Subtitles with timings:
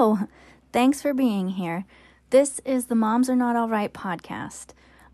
[0.00, 0.18] Hello.
[0.72, 1.84] Thanks for being here.
[2.30, 4.68] This is the Moms Are Not Alright podcast.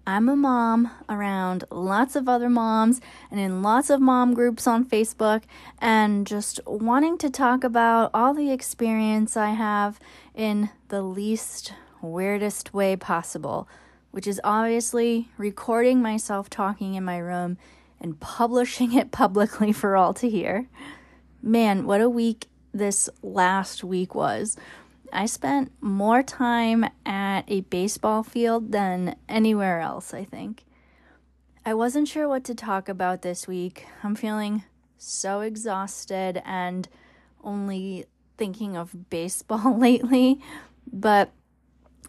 [0.07, 4.85] I'm a mom around lots of other moms and in lots of mom groups on
[4.85, 5.43] Facebook,
[5.81, 9.99] and just wanting to talk about all the experience I have
[10.37, 13.69] in the least weirdest way possible,
[14.13, 17.59] which is obviously recording myself talking in my room
[18.01, 20.69] and publishing it publicly for all to hear.
[21.43, 22.47] Man, what a week
[22.79, 24.57] this last week was.
[25.13, 30.65] I spent more time at a baseball field than anywhere else, I think.
[31.65, 33.87] I wasn't sure what to talk about this week.
[34.03, 34.65] I'm feeling
[34.99, 36.89] so exhausted and
[37.43, 40.41] only thinking of baseball lately,
[40.93, 41.33] but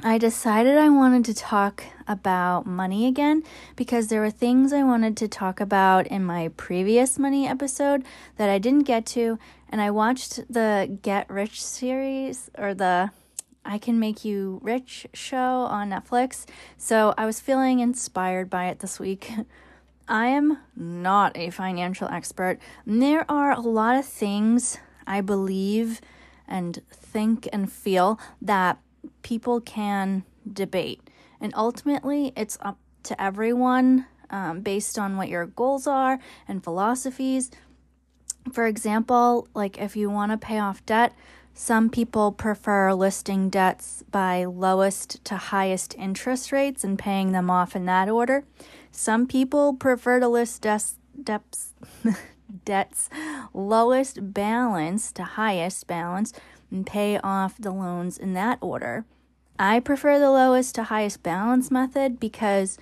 [0.03, 3.41] I decided I wanted to talk about money again
[3.75, 8.03] because there were things I wanted to talk about in my previous money episode
[8.37, 9.39] that I didn't get to.
[9.69, 13.11] And I watched the Get Rich series or the
[13.65, 15.37] I Can Make You Rich show
[15.69, 16.45] on Netflix.
[16.77, 19.31] So I was feeling inspired by it this week.
[20.07, 22.59] I am not a financial expert.
[22.85, 25.99] There are a lot of things I believe
[26.47, 28.79] and think and feel that
[29.21, 31.01] people can debate.
[31.41, 37.51] And ultimately, it's up to everyone um, based on what your goals are and philosophies.
[38.51, 41.13] For example, like if you want to pay off debt,
[41.53, 47.75] some people prefer listing debts by lowest to highest interest rates and paying them off
[47.75, 48.43] in that order.
[48.91, 51.73] Some people prefer to list des- debts,
[52.65, 53.09] debts
[53.53, 56.31] lowest balance to highest balance
[56.69, 59.05] and pay off the loans in that order.
[59.57, 62.77] I prefer the lowest to highest balance method because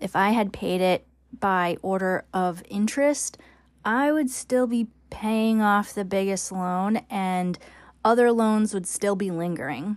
[0.00, 1.04] if I had paid it
[1.40, 3.38] by order of interest,
[3.84, 7.56] I would still be paying off the biggest loan and
[8.04, 9.96] other loans would still be lingering.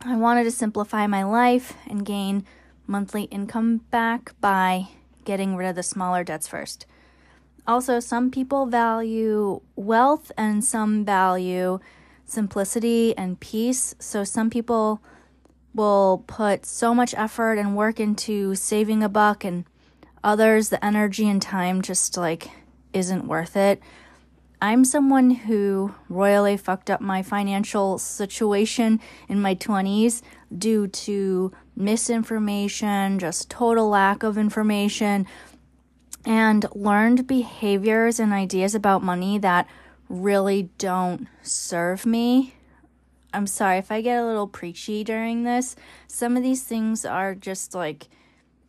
[0.00, 2.44] I wanted to simplify my life and gain
[2.88, 4.88] monthly income back by
[5.24, 6.86] getting rid of the smaller debts first.
[7.68, 11.78] Also, some people value wealth and some value
[12.24, 13.94] simplicity and peace.
[14.00, 15.00] So, some people
[15.72, 19.66] will put so much effort and work into saving a buck, and
[20.24, 22.50] others, the energy and time just like
[22.92, 23.80] isn't worth it.
[24.62, 30.22] I'm someone who royally fucked up my financial situation in my 20s
[30.56, 35.26] due to misinformation, just total lack of information,
[36.24, 39.66] and learned behaviors and ideas about money that
[40.08, 42.54] really don't serve me.
[43.34, 45.74] I'm sorry if I get a little preachy during this.
[46.06, 48.06] Some of these things are just like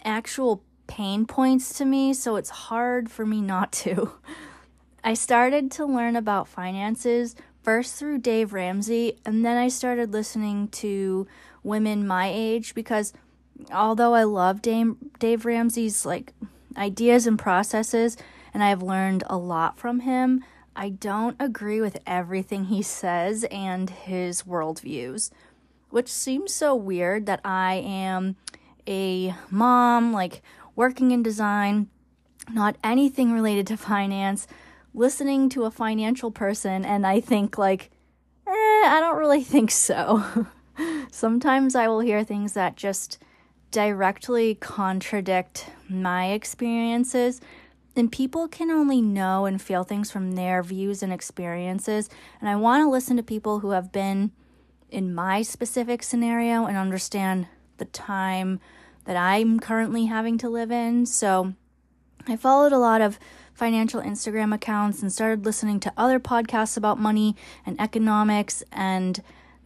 [0.03, 4.13] actual pain points to me, so it's hard for me not to.
[5.03, 10.69] I started to learn about finances first through Dave Ramsey, and then I started listening
[10.69, 11.28] to
[11.62, 13.12] women my age because
[13.74, 16.34] although I love Dave, Dave Ramsey's like
[16.78, 18.16] ideas and processes,
[18.53, 20.44] and I've learned a lot from him,
[20.75, 25.31] I don't agree with everything he says and his worldviews,
[25.90, 28.38] which seems so weird that I am
[28.88, 30.41] a mom, like
[30.75, 31.90] working in design,
[32.52, 34.47] not anything related to finance,
[34.93, 37.91] listening to a financial person, and I think, like,
[38.47, 40.47] eh, I don't really think so.
[41.11, 43.19] Sometimes I will hear things that just
[43.71, 47.41] directly contradict my experiences
[47.95, 52.09] and people can only know and feel things from their views and experiences.
[52.39, 54.31] And I want to listen to people who have been
[54.89, 58.59] in my specific scenario and understand the time
[59.05, 61.05] that I'm currently having to live in.
[61.05, 61.53] So
[62.27, 63.19] I followed a lot of
[63.53, 68.64] financial Instagram accounts and started listening to other podcasts about money and economics.
[68.72, 69.22] And,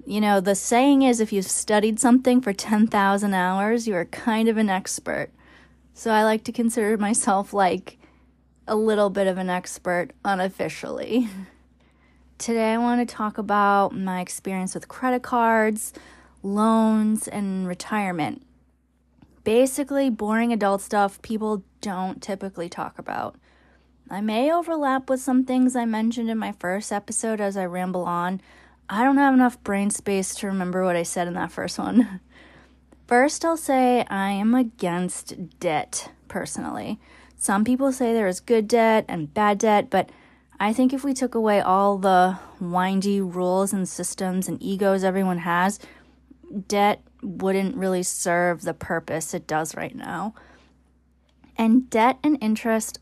[0.06, 4.50] you know, the saying is if you've studied something for 10,000 hours, you are kind
[4.50, 5.30] of an expert.
[5.94, 7.98] So I like to consider myself like
[8.68, 11.30] a little bit of an expert unofficially.
[12.38, 15.92] Today, I want to talk about my experience with credit cards,
[16.44, 18.44] loans, and retirement.
[19.44, 23.38] Basically, boring adult stuff people don't typically talk about.
[24.10, 28.06] I may overlap with some things I mentioned in my first episode as I ramble
[28.06, 28.40] on.
[28.90, 32.22] I don't have enough brain space to remember what I said in that first one.
[33.08, 37.00] First, I'll say I am against debt personally.
[37.38, 40.10] Some people say there is good debt and bad debt, but
[40.60, 45.38] I think if we took away all the windy rules and systems and egos everyone
[45.40, 45.80] has,
[46.68, 50.34] debt wouldn't really serve the purpose it does right now.
[51.58, 53.00] And debt and interest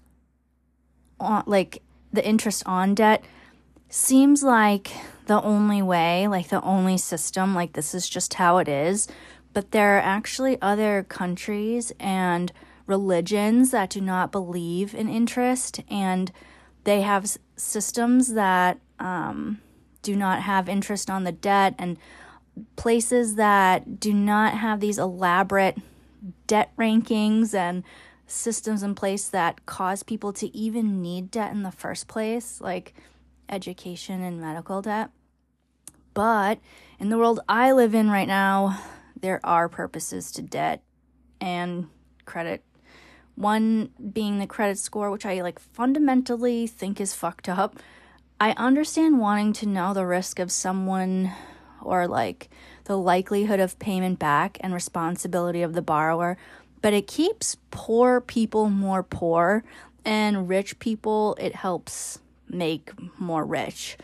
[1.20, 1.82] on like
[2.12, 3.24] the interest on debt
[3.90, 4.92] seems like
[5.28, 9.08] the only way, like the only system, like this is just how it is.
[9.54, 12.52] But there are actually other countries and
[12.88, 16.32] religions that do not believe in interest, and
[16.84, 19.62] they have systems that um,
[20.02, 21.98] do not have interest on the debt, and
[22.76, 25.78] places that do not have these elaborate
[26.48, 27.84] debt rankings and
[28.27, 32.94] systems in place that cause people to even need debt in the first place, like
[33.50, 35.12] education and medical debt.
[36.13, 36.60] But
[37.00, 38.80] in the world I live in right now,
[39.19, 40.81] there are purposes to debt
[41.39, 41.88] and
[42.25, 42.63] credit.
[43.36, 47.78] One being the credit score, which I like fundamentally think is fucked up.
[48.39, 51.31] I understand wanting to know the risk of someone
[51.81, 52.50] or like
[52.86, 56.38] the likelihood of payment back and responsibility of the borrower,
[56.86, 59.64] but it keeps poor people more poor
[60.06, 63.98] and rich people it helps make more rich.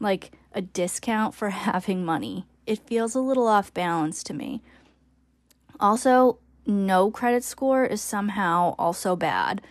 [0.00, 2.44] Like a discount for having money.
[2.66, 4.60] It feels a little off balance to me.
[5.80, 6.36] Also,
[6.66, 9.62] no credit score is somehow also bad.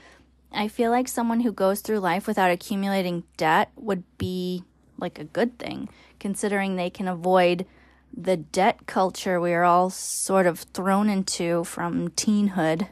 [0.51, 4.63] I feel like someone who goes through life without accumulating debt would be
[4.97, 5.87] like a good thing,
[6.19, 7.67] considering they can avoid
[8.17, 12.87] the debt culture we are all sort of thrown into from teenhood.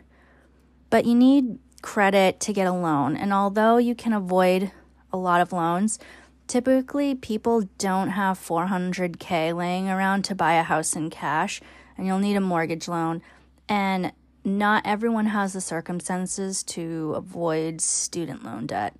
[0.89, 4.71] But you need credit to get a loan, and although you can avoid
[5.11, 5.99] a lot of loans,
[6.47, 11.61] typically people don't have 400k laying around to buy a house in cash,
[11.97, 13.21] and you'll need a mortgage loan.
[13.69, 14.11] And
[14.45, 18.95] not everyone has the circumstances to avoid student loan debt.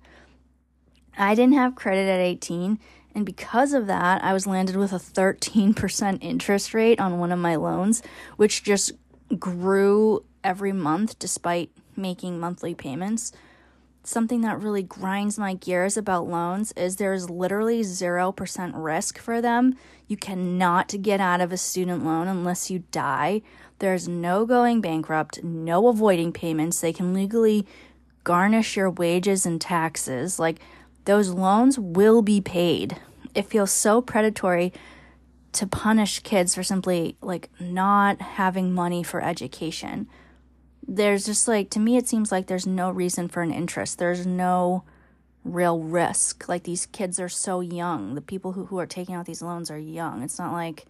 [1.16, 2.78] I didn't have credit at 18,
[3.14, 7.38] and because of that, I was landed with a 13% interest rate on one of
[7.38, 8.02] my loans,
[8.36, 8.92] which just
[9.38, 13.32] grew every month despite making monthly payments
[14.06, 19.76] something that really grinds my gears about loans is there's literally 0% risk for them.
[20.06, 23.42] You cannot get out of a student loan unless you die.
[23.78, 26.80] There's no going bankrupt, no avoiding payments.
[26.80, 27.66] They can legally
[28.22, 30.38] garnish your wages and taxes.
[30.38, 30.60] Like,
[31.04, 32.96] those loans will be paid.
[33.34, 34.72] It feels so predatory
[35.52, 40.08] to punish kids for simply like not having money for education.
[40.86, 43.98] There's just like to me it seems like there's no reason for an interest.
[43.98, 44.84] There's no
[45.44, 46.48] real risk.
[46.48, 48.14] Like these kids are so young.
[48.14, 50.22] The people who, who are taking out these loans are young.
[50.22, 50.86] It's not like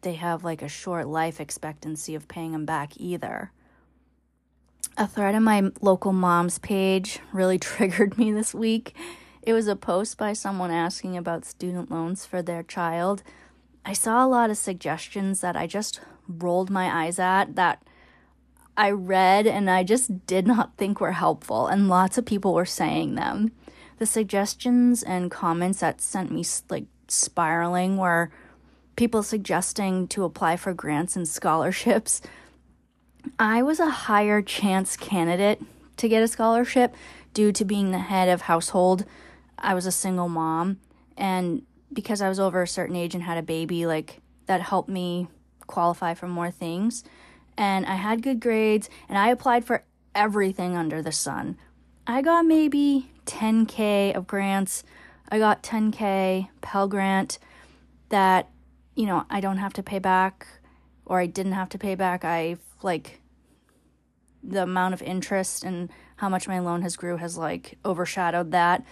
[0.00, 3.52] they have like a short life expectancy of paying them back either
[4.96, 8.94] a thread in my local mom's page really triggered me this week
[9.42, 13.22] it was a post by someone asking about student loans for their child
[13.84, 17.82] i saw a lot of suggestions that i just rolled my eyes at that
[18.76, 22.64] I read and I just did not think were helpful, and lots of people were
[22.64, 23.52] saying them.
[23.98, 28.30] The suggestions and comments that sent me like spiraling were
[28.96, 32.20] people suggesting to apply for grants and scholarships.
[33.38, 35.60] I was a higher chance candidate
[35.96, 36.94] to get a scholarship
[37.32, 39.04] due to being the head of household.
[39.58, 40.78] I was a single mom,
[41.16, 41.62] and
[41.92, 45.28] because I was over a certain age and had a baby, like that helped me
[45.66, 47.04] qualify for more things
[47.56, 49.84] and I had good grades and I applied for
[50.14, 51.56] everything under the sun.
[52.06, 54.84] I got maybe 10k of grants.
[55.28, 57.38] I got 10k Pell Grant
[58.10, 58.50] that
[58.94, 60.46] you know, I don't have to pay back
[61.04, 62.24] or I didn't have to pay back.
[62.24, 63.20] I like
[64.46, 68.84] the amount of interest and how much my loan has grew has like overshadowed that.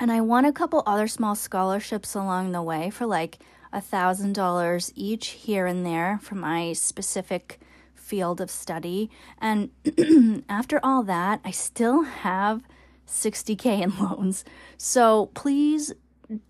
[0.00, 3.38] And I won a couple other small scholarships along the way for like
[3.72, 7.60] a $1,000 each here and there for my specific
[7.94, 9.10] field of study.
[9.38, 9.70] And
[10.48, 12.62] after all that, I still have
[13.06, 14.44] 60K in loans.
[14.76, 15.92] So please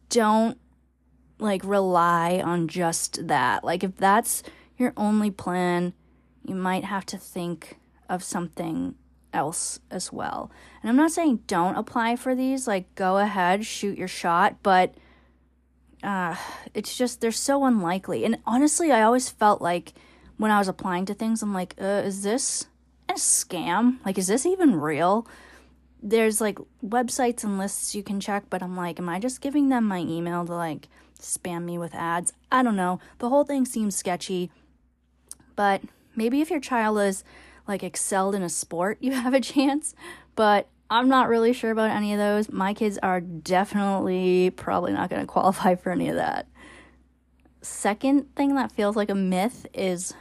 [0.09, 0.59] don't
[1.39, 3.65] like rely on just that.
[3.65, 4.43] Like, if that's
[4.77, 5.93] your only plan,
[6.45, 7.78] you might have to think
[8.09, 8.95] of something
[9.33, 10.51] else as well.
[10.83, 14.95] And I'm not saying don't apply for these, like, go ahead, shoot your shot, but
[16.03, 16.37] uh,
[16.75, 18.25] it's just they're so unlikely.
[18.25, 19.93] And honestly, I always felt like
[20.37, 22.67] when I was applying to things, I'm like, uh, is this
[23.09, 23.99] a scam?
[24.05, 25.27] Like, is this even real?
[26.01, 29.69] There's like websites and lists you can check, but I'm like, am I just giving
[29.69, 30.89] them my email to like
[31.21, 32.33] spam me with ads?
[32.53, 33.01] I don't know.
[33.19, 34.51] The whole thing seems sketchy,
[35.57, 35.83] but
[36.15, 37.25] maybe if your child is
[37.69, 39.95] like excelled in a sport, you have a chance.
[40.35, 42.51] But I'm not really sure about any of those.
[42.51, 46.49] My kids are definitely probably not going to qualify for any of that.
[47.61, 50.15] Second thing that feels like a myth is,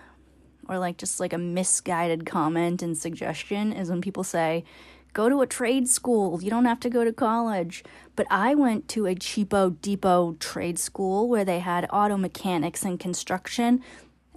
[0.68, 4.66] or like just like a misguided comment and suggestion, is when people say
[5.14, 6.42] go to a trade school.
[6.44, 7.84] You don't have to go to college.
[8.16, 13.00] But I went to a cheapo depot trade school where they had auto mechanics and
[13.00, 13.82] construction.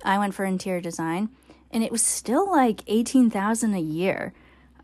[0.04, 1.28] I went for interior design,
[1.70, 4.32] and it was still like 18,000 a year.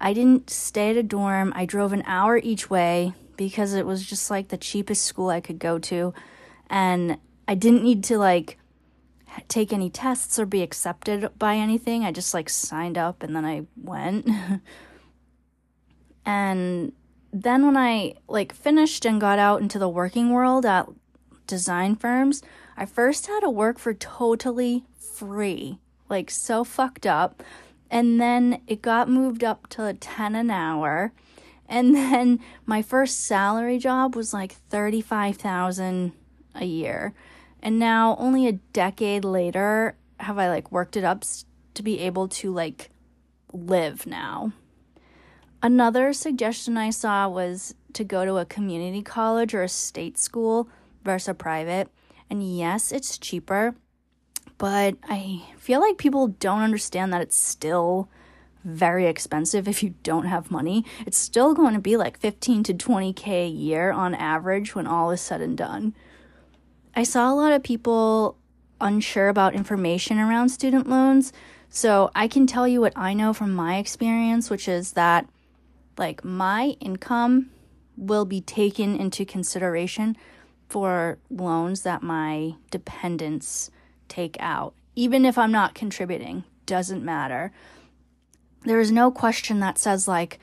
[0.01, 1.53] I didn't stay at a dorm.
[1.57, 5.41] I drove an hour each way because it was just like the cheapest school I
[5.41, 6.15] could go to.
[6.69, 8.59] And I didn't need to like
[9.49, 12.05] take any tests or be accepted by anything.
[12.05, 14.29] I just like signed up and then I went.
[16.27, 16.93] and
[17.33, 20.89] then when I like finished and got out into the working world at
[21.47, 22.43] design firms,
[22.77, 25.79] I first had to work for totally free.
[26.09, 27.43] Like so fucked up.
[27.91, 31.13] And then it got moved up to 10 an hour.
[31.69, 36.13] And then my first salary job was like 35,000
[36.55, 37.15] a year.
[37.63, 41.25] And now, only a decade later, have I like worked it up
[41.75, 42.91] to be able to like
[43.53, 44.53] live now.
[45.63, 50.69] Another suggestion I saw was to go to a community college or a state school
[51.03, 51.89] versus a private.
[52.29, 53.75] And yes, it's cheaper,
[54.59, 58.09] but I feel like people don't understand that it's still
[58.65, 60.85] very expensive if you don't have money.
[61.07, 65.11] It's still going to be like 15 to 20k a year on average when all
[65.11, 65.95] is said and done.
[66.95, 68.37] I saw a lot of people
[68.81, 71.33] unsure about information around student loans.
[71.69, 75.29] So I can tell you what I know from my experience, which is that
[75.99, 77.51] like my income
[77.97, 80.17] will be taken into consideration
[80.69, 83.71] for loans that my dependents
[84.09, 84.75] take out.
[84.95, 87.53] Even if I'm not contributing, doesn't matter.
[88.65, 90.39] There is no question that says like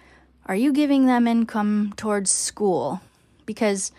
[0.46, 3.02] are you giving them income towards school?
[3.46, 3.94] Because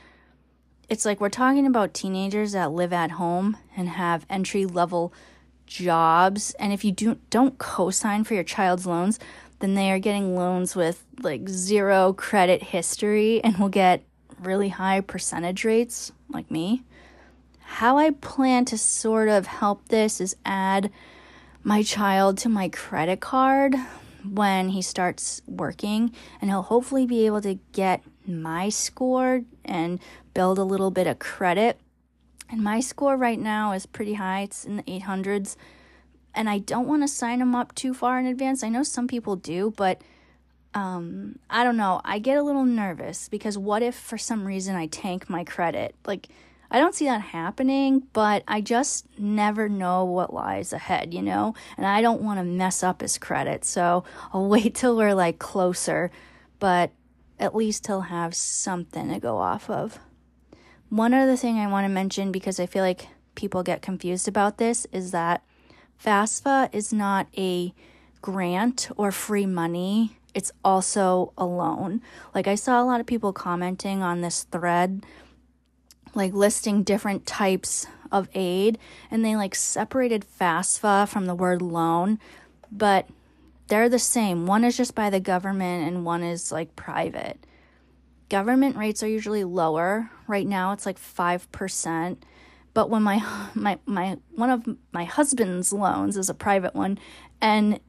[0.89, 5.13] it's like we're talking about teenagers that live at home and have entry level
[5.67, 9.19] jobs and if you do don't co-sign for your child's loans
[9.61, 14.05] then they are getting loans with like zero credit history and will get
[14.39, 16.83] really high percentage rates like me
[17.67, 20.91] how i plan to sort of help this is add
[21.63, 23.75] my child to my credit card
[24.25, 30.01] when he starts working and he'll hopefully be able to get my score and
[30.33, 31.79] build a little bit of credit.
[32.51, 35.57] And my score right now is pretty high, it's in the 800s.
[36.35, 38.63] And I don't want to sign him up too far in advance.
[38.63, 40.03] I know some people do, but
[40.75, 42.01] um, I don't know.
[42.05, 45.95] I get a little nervous because what if for some reason I tank my credit?
[46.05, 46.29] Like,
[46.75, 51.55] I don't see that happening, but I just never know what lies ahead, you know?
[51.77, 53.65] And I don't want to mess up his credit.
[53.65, 54.03] So
[54.33, 56.11] I'll wait till we're like closer.
[56.59, 56.91] But
[57.39, 60.01] at least he'll have something to go off of.
[60.89, 64.59] One other thing I want to mention because I feel like people get confused about
[64.59, 65.45] this is that
[66.05, 67.73] FAFSA is not a
[68.21, 70.19] grant or free money.
[70.35, 72.03] It's also a loan.
[72.35, 75.05] Like I saw a lot of people commenting on this thread
[76.15, 78.79] like listing different types of aid
[79.11, 82.19] and they like separated FAFSA from the word loan,
[82.71, 83.09] but
[83.69, 84.47] they're the same.
[84.47, 87.45] One is just by the government and one is like private.
[88.29, 90.11] Government rates are usually lower.
[90.27, 92.19] Right now it's like 5%.
[92.73, 96.99] But when my my my one of my husband's loans is a private one
[97.41, 97.81] and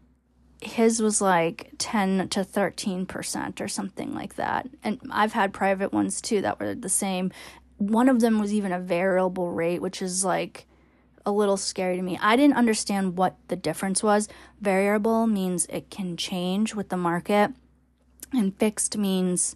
[0.62, 4.68] his was like 10 to 13% or something like that.
[4.84, 7.32] And I've had private ones too that were the same.
[7.78, 10.66] One of them was even a variable rate, which is like
[11.26, 12.18] a little scary to me.
[12.22, 14.30] I didn't understand what the difference was.
[14.62, 17.52] Variable means it can change with the market,
[18.32, 19.56] and fixed means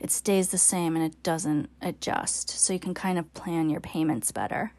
[0.00, 2.50] it stays the same and it doesn't adjust.
[2.50, 4.72] So you can kind of plan your payments better.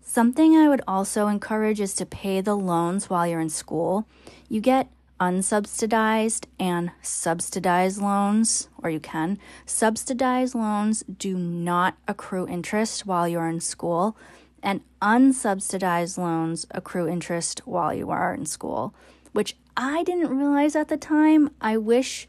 [0.00, 4.06] Something I would also encourage is to pay the loans while you're in school.
[4.48, 4.88] You get
[5.20, 9.38] unsubsidized and subsidized loans, or you can.
[9.66, 14.16] Subsidized loans do not accrue interest while you're in school
[14.62, 18.94] and unsubsidized loans accrue interest while you are in school,
[19.32, 21.50] which I didn't realize at the time.
[21.60, 22.26] I wish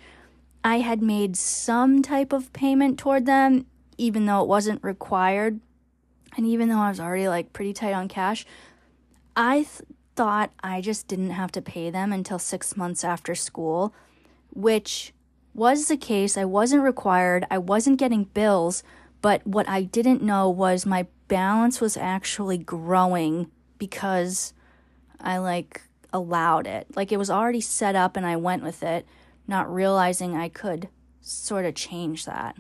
[0.64, 3.66] I had made some type of payment toward them,
[3.98, 5.60] even though it wasn't required.
[6.38, 8.46] And even though I was already like pretty tight on cash,
[9.36, 9.82] I th-
[10.20, 13.94] thought I just didn't have to pay them until six months after school,
[14.50, 15.14] which
[15.54, 16.38] was the case.
[16.38, 18.84] I wasn't required, I wasn't getting bills,
[19.22, 24.54] but what I didn't know was my balance was actually growing because
[25.22, 26.88] I like allowed it.
[26.98, 29.08] Like it was already set up and I went with it,
[29.48, 30.90] not realizing I could
[31.22, 32.58] sort of change that.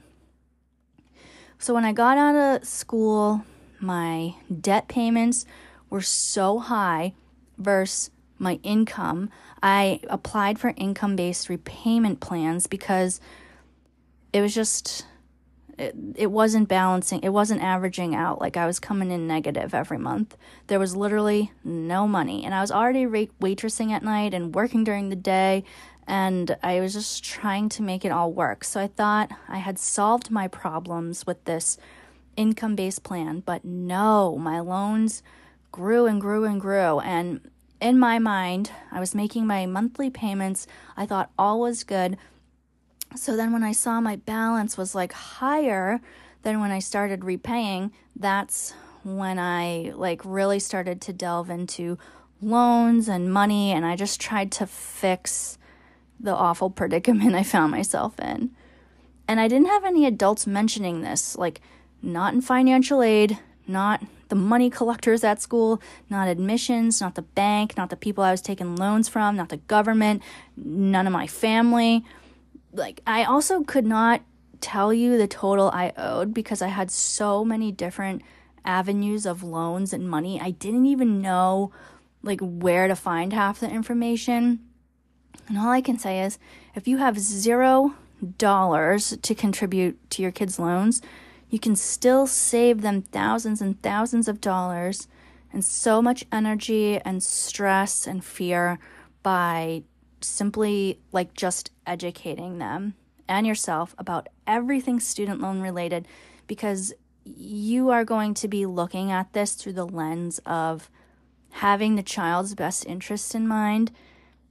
[1.58, 3.44] So when I got out of school,
[3.82, 5.46] my debt payments
[5.90, 7.16] were so high
[7.60, 9.30] versus my income.
[9.62, 13.20] I applied for income based repayment plans because
[14.32, 15.06] it was just
[15.78, 18.40] it, it wasn't balancing it wasn't averaging out.
[18.40, 20.38] Like i was coming in negative every month.
[20.68, 22.46] There was literally no money.
[22.46, 25.64] And i was already waitressing at night and working during the day
[26.08, 28.64] and i was just trying to make it all work.
[28.64, 31.78] So i thought i had solved my problems with this
[32.38, 35.22] income based plan but no my loans
[35.72, 37.00] grew and grew and grew.
[37.00, 37.42] And
[37.82, 40.68] in my mind i was making my monthly payments.
[40.98, 42.18] I thought all was good.
[43.16, 46.00] So then when I saw my balance was like higher
[46.44, 48.74] than when I started repaying, that's
[49.04, 51.98] when I like really started to delve into
[52.42, 55.58] loans and money and I just tried to fix
[56.20, 58.52] the awful predicament I found myself in.
[59.28, 61.62] And I didn't have any adults mentioning this, like
[62.02, 67.76] not in financial aid, not the money collectors at school, not admissions, not the bank,
[67.76, 70.24] not the people I was taking loans from, not the government,
[70.56, 72.06] none of my family
[72.74, 74.22] like I also could not
[74.62, 78.22] tell you the total I owed because I had so many different
[78.66, 80.40] avenues of loans and money.
[80.40, 81.72] I didn't even know
[82.22, 84.60] like where to find half the information.
[85.48, 86.38] And all I can say is
[86.76, 87.96] if you have 0
[88.38, 91.02] dollars to contribute to your kids' loans,
[91.50, 95.08] you can still save them thousands and thousands of dollars
[95.52, 98.80] and so much energy and stress and fear
[99.24, 99.84] by
[100.22, 102.94] simply like just educating them
[103.28, 106.08] and yourself about everything student loan related
[106.48, 110.90] because you are going to be looking at this through the lens of
[111.52, 113.92] having the child's best interest in mind.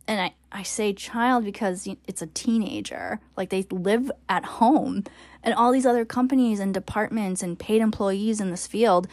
[0.07, 3.21] And I, I say child because it's a teenager.
[3.37, 5.05] Like they live at home.
[5.43, 9.09] And all these other companies and departments and paid employees in this field,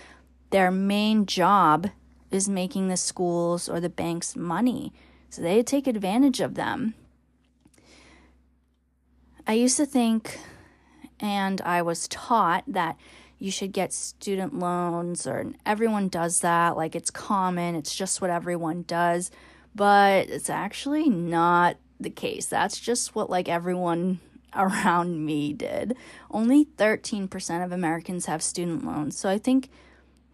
[0.49, 1.89] their main job
[2.31, 4.93] is making the schools or the banks money.
[5.29, 6.95] So they take advantage of them.
[9.47, 10.39] I used to think,
[11.19, 12.97] and I was taught, that
[13.37, 16.75] you should get student loans, or everyone does that.
[16.75, 19.29] Like it's common, it's just what everyone does.
[19.75, 22.45] But it's actually not the case.
[22.47, 24.19] That's just what like everyone
[24.55, 25.95] around me did.
[26.31, 29.17] Only 13% of Americans have student loans.
[29.17, 29.69] So I think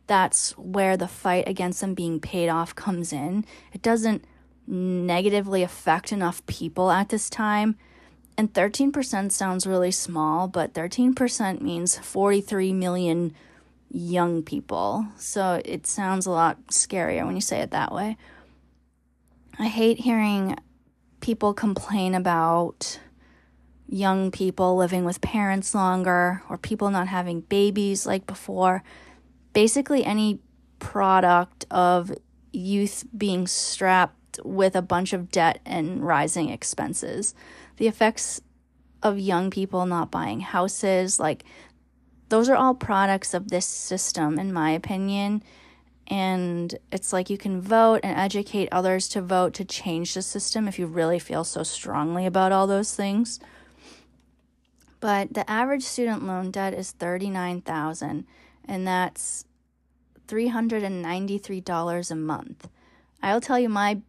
[0.08, 3.46] that's where the fight against them being paid off comes in.
[3.74, 4.26] It doesn't
[4.68, 7.78] negatively affect enough people at this time.
[8.38, 13.34] And 13% sounds really small, but 13% means 43 million
[13.90, 15.06] young people.
[15.18, 18.18] So it sounds a lot scarier when you say it that way.
[19.60, 20.56] I hate hearing
[21.20, 23.00] people complain about
[23.92, 28.84] young people living with parents longer or people not having babies like before.
[29.54, 30.40] Basically, any
[30.80, 32.12] product of
[32.54, 37.36] youth being strapped with a bunch of debt and rising expenses.
[37.78, 38.40] The effects
[39.04, 41.44] of young people not buying houses, like
[42.30, 45.44] those are all products of this system, in my opinion.
[46.08, 50.68] And it's like you can vote and educate others to vote to change the system
[50.68, 53.40] if you really feel so strongly about all those things.
[55.02, 58.26] But the average student loan debt is 39,000
[58.66, 59.46] and that's
[60.28, 62.70] $393 a month.
[63.22, 64.00] I'll tell you my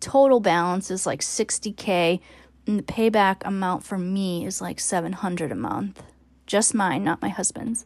[0.00, 2.20] total balance is like 60k
[2.66, 6.02] and the payback amount for me is like 700 a month.
[6.46, 7.84] Just mine, not my husband's.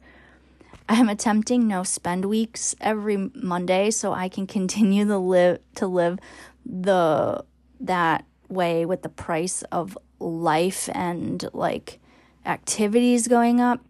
[0.89, 5.87] I am attempting no spend weeks every Monday so I can continue to live to
[5.87, 6.19] live
[6.67, 7.45] the
[7.81, 12.00] that way with the price of life and like
[12.45, 13.81] activities going up.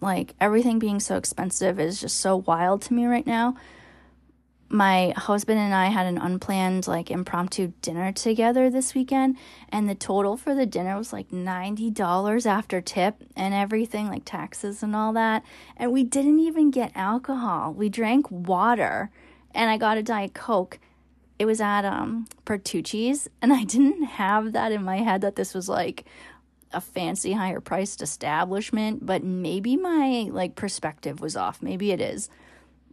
[0.00, 3.56] Like everything being so expensive is just so wild to me right now
[4.70, 9.36] my husband and I had an unplanned like impromptu dinner together this weekend
[9.70, 14.82] and the total for the dinner was like $90 after tip and everything like taxes
[14.82, 15.42] and all that
[15.76, 17.72] and we didn't even get alcohol.
[17.72, 19.10] We drank water
[19.54, 20.78] and I got a diet coke.
[21.38, 25.54] It was at um Bertucci's and I didn't have that in my head that this
[25.54, 26.04] was like
[26.72, 31.62] a fancy higher priced establishment, but maybe my like perspective was off.
[31.62, 32.28] Maybe it is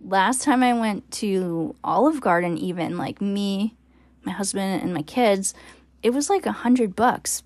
[0.05, 3.75] last time I went to Olive Garden, even like me,
[4.23, 5.53] my husband, and my kids,
[6.03, 7.43] it was like a hundred bucks.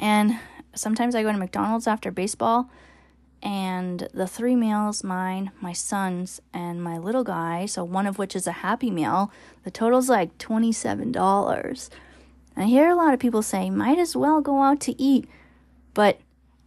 [0.00, 0.38] And
[0.74, 2.70] sometimes I go to McDonald's after baseball,
[3.42, 8.36] and the three meals mine, my son's, and my little guy, so one of which
[8.36, 9.32] is a happy meal,
[9.64, 11.90] the total's like $27.
[12.56, 15.28] I hear a lot of people say, might as well go out to eat,
[15.94, 16.20] but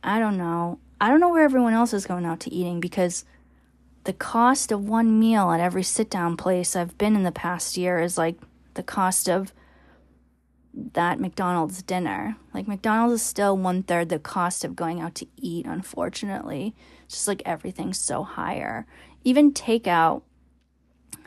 [0.03, 0.79] I don't know.
[0.99, 3.25] I don't know where everyone else is going out to eating because
[4.05, 7.75] the cost of one meal at every sit down place I've been in the past
[7.75, 8.37] year is like
[8.75, 9.51] the cost of
[10.93, 12.37] that McDonald's dinner.
[12.53, 16.75] Like McDonald's is still one third the cost of going out to eat, unfortunately.
[17.05, 18.85] It's just like everything's so higher.
[19.23, 20.21] Even takeout.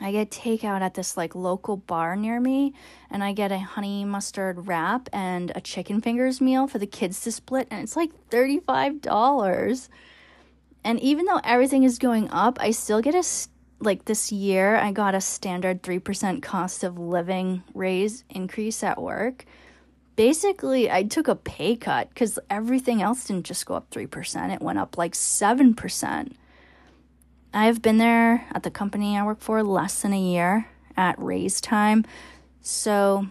[0.01, 2.73] I get takeout at this like local bar near me
[3.09, 7.19] and I get a honey mustard wrap and a chicken fingers meal for the kids
[7.21, 9.89] to split and it's like $35.
[10.83, 13.23] And even though everything is going up, I still get a
[13.81, 19.45] like this year I got a standard 3% cost of living raise increase at work.
[20.15, 24.61] Basically, I took a pay cut cuz everything else didn't just go up 3%, it
[24.61, 26.33] went up like 7%.
[27.53, 31.59] I've been there at the company I work for less than a year at raise
[31.59, 32.05] time.
[32.61, 33.27] So,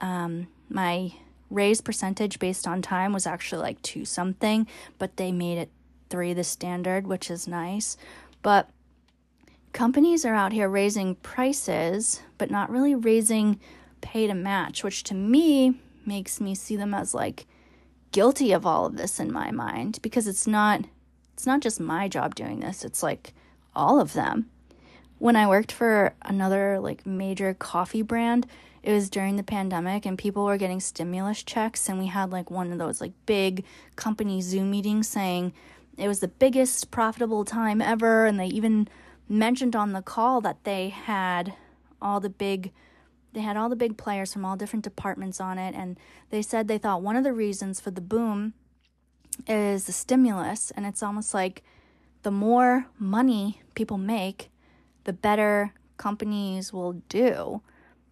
[0.00, 1.14] um, my
[1.48, 4.66] raise percentage based on time was actually like 2 something,
[4.98, 5.70] but they made it
[6.10, 7.96] 3 the standard, which is nice.
[8.42, 8.68] But
[9.72, 13.58] companies are out here raising prices, but not really raising
[14.00, 17.46] pay to match, which to me makes me see them as like
[18.10, 20.84] guilty of all of this in my mind because it's not
[21.32, 23.32] it's not just my job doing this, it's like
[23.74, 24.50] all of them.
[25.18, 28.46] When I worked for another like major coffee brand,
[28.82, 32.50] it was during the pandemic and people were getting stimulus checks and we had like
[32.50, 33.64] one of those like big
[33.96, 35.52] company Zoom meetings saying
[35.96, 38.88] it was the biggest profitable time ever and they even
[39.28, 41.54] mentioned on the call that they had
[42.00, 42.72] all the big
[43.32, 45.96] they had all the big players from all different departments on it and
[46.30, 48.52] they said they thought one of the reasons for the boom
[49.46, 51.62] is the stimulus and it's almost like
[52.22, 54.50] the more money people make
[55.04, 57.60] the better companies will do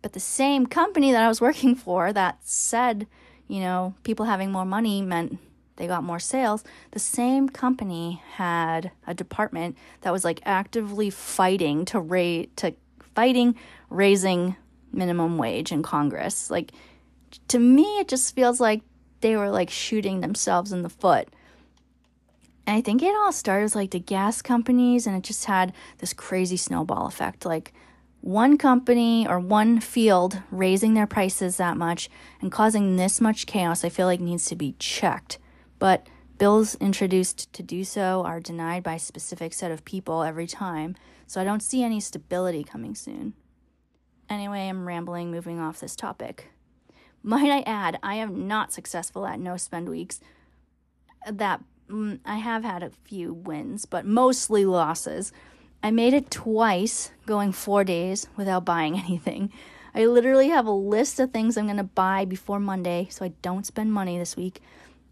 [0.02, 3.06] but the same company that I was working for that said
[3.48, 5.38] you know people having more money meant
[5.80, 6.62] they got more sales.
[6.90, 12.74] The same company had a department that was like actively fighting to raise to
[13.14, 13.54] fighting
[13.88, 14.56] raising
[14.92, 16.50] minimum wage in Congress.
[16.50, 16.72] Like
[17.48, 18.82] to me it just feels like
[19.22, 21.30] they were like shooting themselves in the foot.
[22.70, 25.72] And I think it all started with like the gas companies and it just had
[25.98, 27.72] this crazy snowball effect like
[28.20, 32.08] one company or one field raising their prices that much
[32.40, 35.38] and causing this much chaos, I feel like needs to be checked
[35.80, 36.06] but
[36.38, 40.94] bills introduced to do so are denied by a specific set of people every time,
[41.26, 43.34] so I don't see any stability coming soon.
[44.28, 46.52] Anyway, I'm rambling, moving off this topic.
[47.20, 50.20] Might I add, I am not successful at no spend weeks.
[51.28, 55.32] That mm, I have had a few wins, but mostly losses.
[55.82, 59.52] I made it twice, going four days without buying anything.
[59.94, 63.32] I literally have a list of things I'm going to buy before Monday so I
[63.42, 64.60] don't spend money this week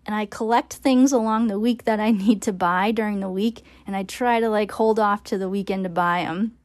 [0.08, 3.62] and I collect things along the week that I need to buy during the week,
[3.86, 6.56] and I try to like hold off to the weekend to buy them.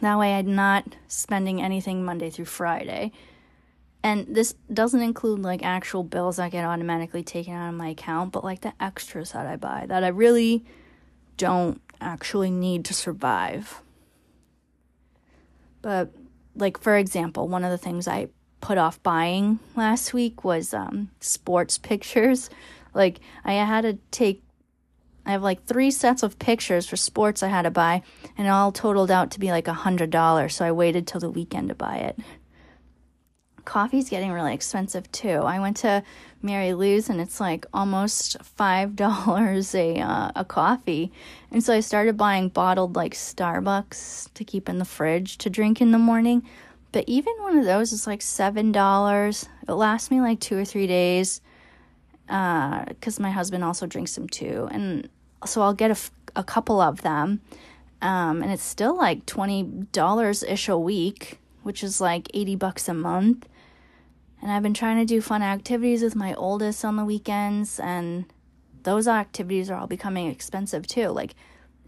[0.00, 3.12] That way, I'm not spending anything Monday through Friday.
[4.04, 8.32] And this doesn't include like actual bills that get automatically taken out of my account,
[8.32, 10.64] but like the extras that I buy that I really
[11.36, 13.80] don't actually need to survive.
[15.82, 16.12] But,
[16.54, 18.28] like, for example, one of the things I
[18.60, 22.48] put off buying last week was um, sports pictures.
[22.94, 24.42] Like I had to take
[25.24, 28.02] I have like three sets of pictures for sports I had to buy,
[28.36, 30.54] and it all totaled out to be like a hundred dollars.
[30.56, 32.18] So I waited till the weekend to buy it.
[33.64, 35.28] Coffee's getting really expensive too.
[35.28, 36.02] I went to
[36.42, 41.12] Mary Lou's and it's like almost five dollars a uh, a coffee,
[41.50, 45.80] and so I started buying bottled like Starbucks to keep in the fridge to drink
[45.80, 46.42] in the morning.
[46.92, 49.48] But even one of those is like $7.
[49.66, 51.40] It lasts me like two or three days
[52.26, 54.68] because uh, my husband also drinks them too.
[54.70, 55.08] And
[55.46, 57.40] so I'll get a, f- a couple of them.
[58.02, 62.94] Um, and it's still like $20 ish a week, which is like 80 bucks a
[62.94, 63.48] month.
[64.42, 68.26] And I've been trying to do fun activities with my oldest on the weekends, and
[68.82, 71.08] those activities are all becoming expensive too.
[71.08, 71.34] Like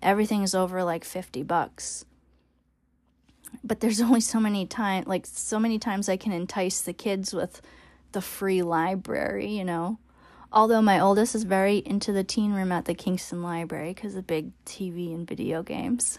[0.01, 2.05] everything is over like 50 bucks
[3.63, 7.33] but there's only so many time like so many times I can entice the kids
[7.35, 7.61] with
[8.13, 9.99] the free library, you know.
[10.53, 14.25] Although my oldest is very into the teen room at the Kingston Library because of
[14.25, 16.17] big TV and video games.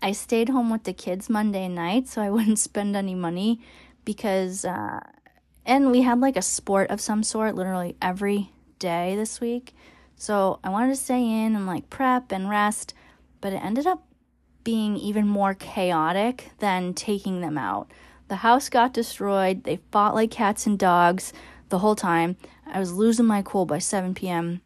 [0.00, 3.60] I stayed home with the kids Monday night so I wouldn't spend any money
[4.04, 5.00] because, uh,
[5.64, 9.74] and we had like a sport of some sort literally every day this week.
[10.16, 12.94] So I wanted to stay in and like prep and rest,
[13.40, 14.04] but it ended up
[14.64, 17.90] being even more chaotic than taking them out.
[18.28, 19.64] The house got destroyed.
[19.64, 21.32] They fought like cats and dogs
[21.68, 22.36] the whole time.
[22.66, 24.62] I was losing my cool by 7 p.m.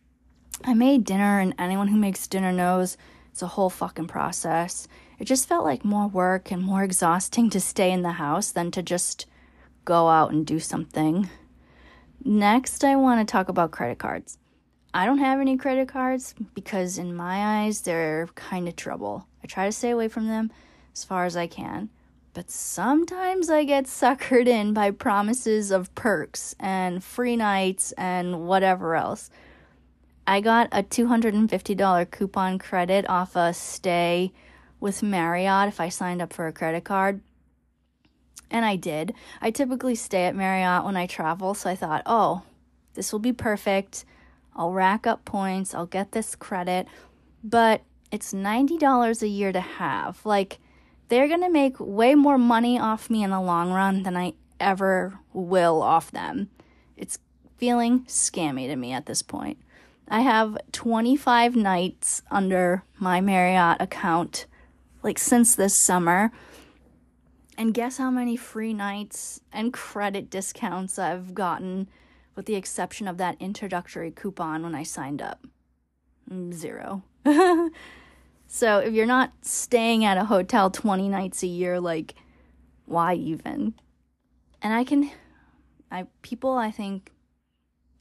[0.64, 2.96] I made dinner, and anyone who makes dinner knows
[3.32, 4.88] it's a whole fucking process.
[5.18, 8.70] It just felt like more work and more exhausting to stay in the house than
[8.72, 9.26] to just
[9.84, 11.28] go out and do something.
[12.24, 14.38] Next, I want to talk about credit cards.
[14.92, 19.26] I don't have any credit cards because, in my eyes, they're kind of trouble.
[19.44, 20.50] I try to stay away from them
[20.94, 21.90] as far as I can,
[22.32, 28.96] but sometimes I get suckered in by promises of perks and free nights and whatever
[28.96, 29.30] else.
[30.26, 34.32] I got a $250 coupon credit off a stay
[34.80, 37.20] with Marriott if I signed up for a credit card.
[38.50, 39.14] And I did.
[39.40, 42.42] I typically stay at Marriott when I travel, so I thought, oh,
[42.94, 44.04] this will be perfect.
[44.54, 46.86] I'll rack up points, I'll get this credit.
[47.42, 50.24] But it's $90 a year to have.
[50.24, 50.58] Like,
[51.08, 54.34] they're going to make way more money off me in the long run than I
[54.58, 56.50] ever will off them.
[56.96, 57.18] It's
[57.56, 59.58] feeling scammy to me at this point.
[60.08, 64.46] I have 25 nights under my Marriott account,
[65.06, 66.32] like since this summer.
[67.56, 71.88] And guess how many free nights and credit discounts I've gotten,
[72.34, 75.46] with the exception of that introductory coupon when I signed up?
[76.28, 77.04] Mm, zero.
[78.48, 82.16] so if you're not staying at a hotel 20 nights a year, like,
[82.84, 83.74] why even?
[84.60, 85.08] And I can,
[85.90, 87.12] I, people I think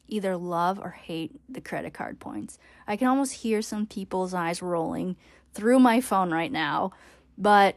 [0.07, 2.57] either love or hate the credit card points.
[2.87, 5.17] I can almost hear some people's eyes rolling
[5.55, 6.91] through my phone right now,
[7.37, 7.75] but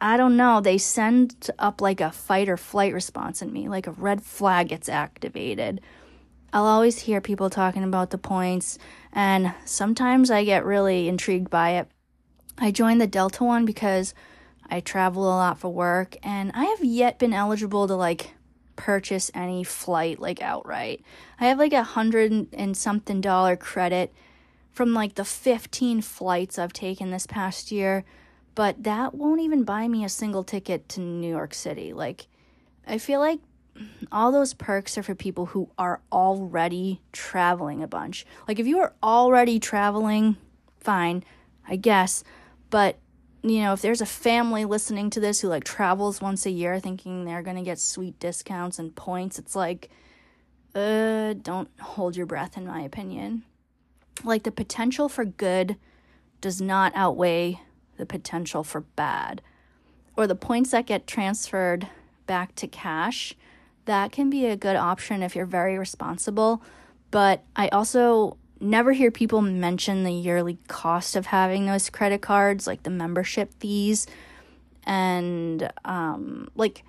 [0.00, 0.60] I don't know.
[0.60, 4.68] They send up like a fight or flight response in me, like a red flag
[4.68, 5.80] gets activated.
[6.52, 8.78] I'll always hear people talking about the points,
[9.12, 11.88] and sometimes I get really intrigued by it.
[12.58, 14.14] I joined the Delta one because
[14.70, 18.34] I travel a lot for work, and I have yet been eligible to like
[18.76, 21.02] purchase any flight like outright.
[21.40, 24.14] I have like a hundred and something dollar credit
[24.78, 28.04] from like the 15 flights I've taken this past year,
[28.54, 31.92] but that won't even buy me a single ticket to New York City.
[31.92, 32.28] Like,
[32.86, 33.40] I feel like
[34.12, 38.24] all those perks are for people who are already traveling a bunch.
[38.46, 40.36] Like, if you are already traveling,
[40.78, 41.24] fine,
[41.66, 42.22] I guess,
[42.70, 43.00] but
[43.42, 46.78] you know, if there's a family listening to this who like travels once a year
[46.78, 49.90] thinking they're going to get sweet discounts and points, it's like,
[50.76, 53.42] uh, don't hold your breath, in my opinion.
[54.24, 55.76] Like, the potential for good
[56.40, 57.60] does not outweigh
[57.96, 59.42] the potential for bad.
[60.16, 61.88] Or the points that get transferred
[62.26, 63.34] back to cash,
[63.84, 66.62] that can be a good option if you're very responsible.
[67.10, 72.66] But I also never hear people mention the yearly cost of having those credit cards,
[72.66, 74.06] like the membership fees.
[74.84, 76.82] And um, like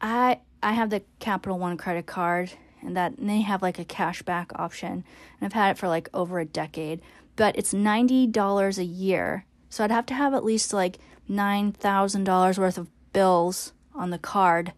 [0.00, 3.84] I I have the Capital One credit card and that and they have like a
[3.84, 4.92] cashback option.
[4.92, 7.00] And I've had it for like over a decade,
[7.36, 9.44] but it's $90 a year.
[9.68, 14.72] So I'd have to have at least like $9,000 worth of bills on the card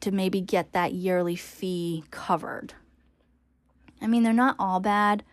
[0.00, 2.74] to maybe get that yearly fee covered.
[4.02, 5.24] I mean, they're not all bad,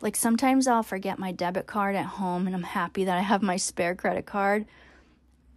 [0.00, 3.42] like sometimes I'll forget my debit card at home and I'm happy that I have
[3.42, 4.66] my spare credit card.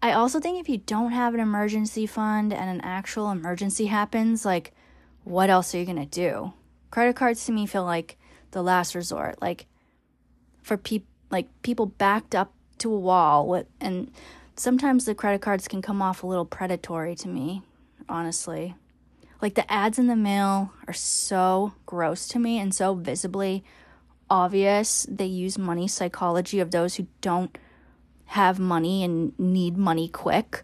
[0.01, 4.45] I also think if you don't have an emergency fund and an actual emergency happens,
[4.45, 4.73] like
[5.27, 6.53] what else are you going to do?
[6.89, 8.17] Credit cards to me feel like
[8.51, 9.41] the last resort.
[9.41, 9.67] Like
[10.63, 14.09] for people like people backed up to a wall with and
[14.55, 17.61] sometimes the credit cards can come off a little predatory to me,
[18.07, 18.75] honestly.
[19.41, 23.63] Like the ads in the mail are so gross to me and so visibly
[24.29, 27.57] obvious they use money psychology of those who don't
[28.25, 30.63] have money and need money quick.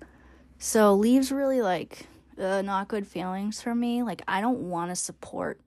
[0.58, 4.04] So leaves really like not good feelings for me.
[4.04, 5.60] Like I don't want to support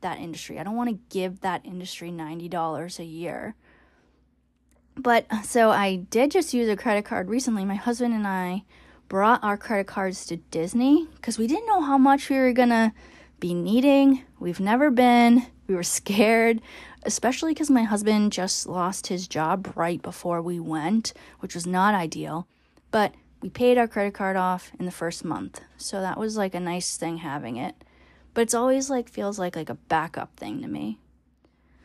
[0.00, 0.58] that industry.
[0.58, 3.54] I don't want to give that industry $90 a year.
[4.96, 7.64] But so I did just use a credit card recently.
[7.64, 8.64] My husband and I
[9.08, 12.68] brought our credit cards to Disney because we didn't know how much we were going
[12.68, 12.92] to
[13.40, 14.22] be needing.
[14.38, 15.46] We've never been.
[15.66, 16.60] We were scared
[17.04, 21.94] especially because my husband just lost his job right before we went, which was not
[21.94, 22.48] ideal.
[22.90, 26.54] But we paid our credit card off in the first month, so that was like
[26.54, 27.74] a nice thing having it.
[28.32, 30.98] But it's always like feels like like a backup thing to me.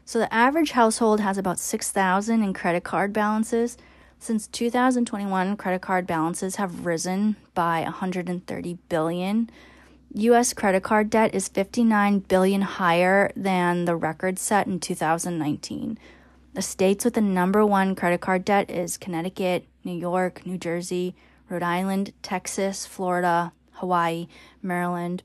[0.06, 3.78] So the average household has about 6,000 in credit card balances.
[4.20, 9.50] Since 2021, credit card balances have risen by 130 billion
[10.14, 16.00] US credit card debt is 59 billion higher than the record set in 2019.
[16.54, 21.16] The states with the number 1 credit card debt is Connecticut, New York, New Jersey,
[21.50, 24.28] Rhode Island, Texas, Florida, Hawaii,
[24.62, 25.24] Maryland,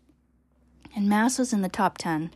[0.96, 2.30] and Mass was in the top 10.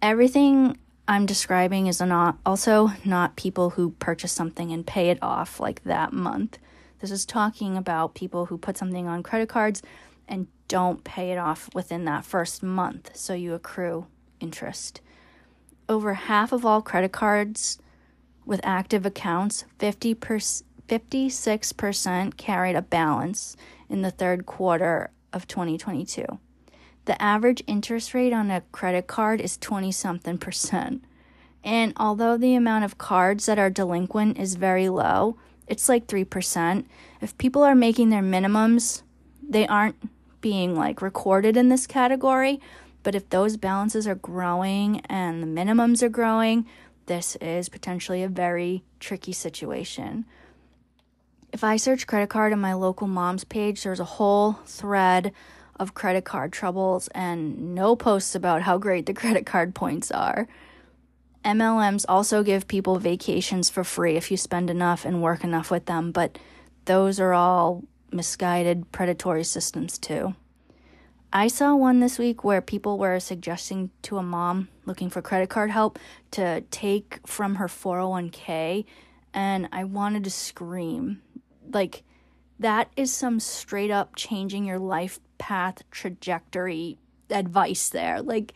[0.00, 5.58] Everything I'm describing is not also not people who purchase something and pay it off
[5.58, 6.58] like that month.
[7.00, 9.82] This is talking about people who put something on credit cards
[10.28, 14.06] and don't pay it off within that first month, so you accrue
[14.40, 15.00] interest.
[15.88, 17.78] Over half of all credit cards
[18.44, 20.14] with active accounts, 50
[20.88, 23.56] 56% carried a balance
[23.88, 26.24] in the third quarter of 2022.
[27.04, 31.04] The average interest rate on a credit card is 20 something percent.
[31.62, 36.84] And although the amount of cards that are delinquent is very low, it's like 3%.
[37.20, 39.02] If people are making their minimums,
[39.42, 39.96] they aren't
[40.40, 42.60] being like recorded in this category.
[43.02, 46.66] But if those balances are growing and the minimums are growing,
[47.06, 50.26] this is potentially a very tricky situation.
[51.52, 55.32] If I search credit card on my local mom's page, there's a whole thread
[55.80, 60.48] of credit card troubles and no posts about how great the credit card points are.
[61.44, 65.86] MLMs also give people vacations for free if you spend enough and work enough with
[65.86, 66.38] them, but
[66.84, 70.34] those are all misguided predatory systems too.
[71.32, 75.50] I saw one this week where people were suggesting to a mom looking for credit
[75.50, 75.98] card help
[76.32, 78.86] to take from her 401k,
[79.34, 81.20] and I wanted to scream.
[81.72, 82.02] Like,
[82.58, 86.98] that is some straight up changing your life path trajectory
[87.30, 88.20] advice there.
[88.22, 88.54] Like,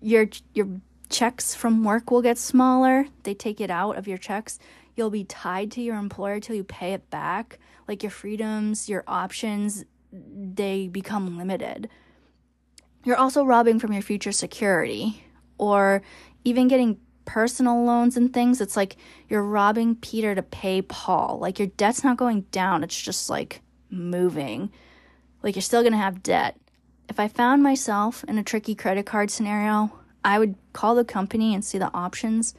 [0.00, 0.68] your, your
[1.08, 4.58] checks from work will get smaller, they take it out of your checks.
[4.96, 7.58] You'll be tied to your employer till you pay it back.
[7.88, 11.88] Like, your freedoms, your options, they become limited.
[13.04, 15.24] You're also robbing from your future security
[15.58, 16.02] or
[16.44, 18.60] even getting personal loans and things.
[18.60, 18.96] It's like
[19.28, 21.38] you're robbing Peter to pay Paul.
[21.40, 23.60] Like your debt's not going down, it's just like
[23.90, 24.70] moving.
[25.42, 26.58] Like you're still going to have debt.
[27.08, 31.54] If I found myself in a tricky credit card scenario, I would call the company
[31.54, 32.54] and see the options,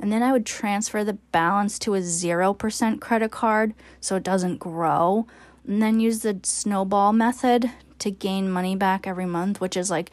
[0.00, 4.58] and then I would transfer the balance to a 0% credit card so it doesn't
[4.58, 5.26] grow
[5.66, 10.10] and then use the snowball method to gain money back every month, which is like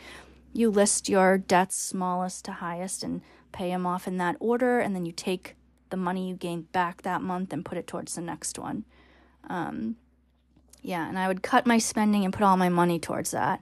[0.54, 4.96] you list your debts smallest to highest and pay them off in that order, and
[4.96, 5.56] then you take
[5.90, 8.86] the money you gained back that month and put it towards the next one.
[9.50, 9.98] Um,
[10.82, 13.62] yeah, and I would cut my spending and put all my money towards that.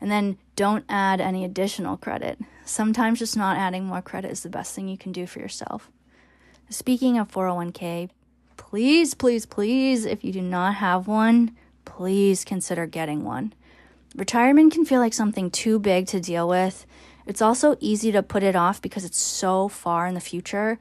[0.00, 2.38] And then don't add any additional credit.
[2.64, 5.90] Sometimes just not adding more credit is the best thing you can do for yourself.
[6.70, 8.10] Speaking of 401k,
[8.56, 13.54] please, please, please, if you do not have one, please consider getting one.
[14.14, 16.86] Retirement can feel like something too big to deal with.
[17.28, 20.78] It's also easy to put it off because it's so far in the future.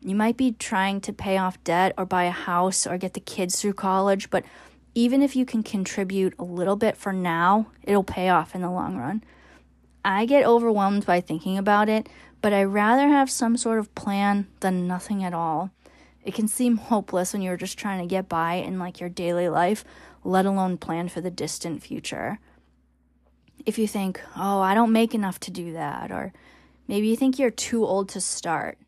[0.00, 3.20] You might be trying to pay off debt or buy a house or get the
[3.20, 4.42] kids through college, but
[4.94, 8.70] even if you can contribute a little bit for now, it'll pay off in the
[8.70, 9.22] long run.
[10.02, 12.08] I get overwhelmed by thinking about it,
[12.40, 15.70] but I rather have some sort of plan than nothing at all.
[16.24, 19.50] It can seem hopeless when you're just trying to get by in like your daily
[19.50, 19.84] life,
[20.24, 22.38] let alone plan for the distant future.
[23.66, 26.32] If you think, "Oh, I don't make enough to do that," or
[26.88, 28.78] maybe you think you're too old to start,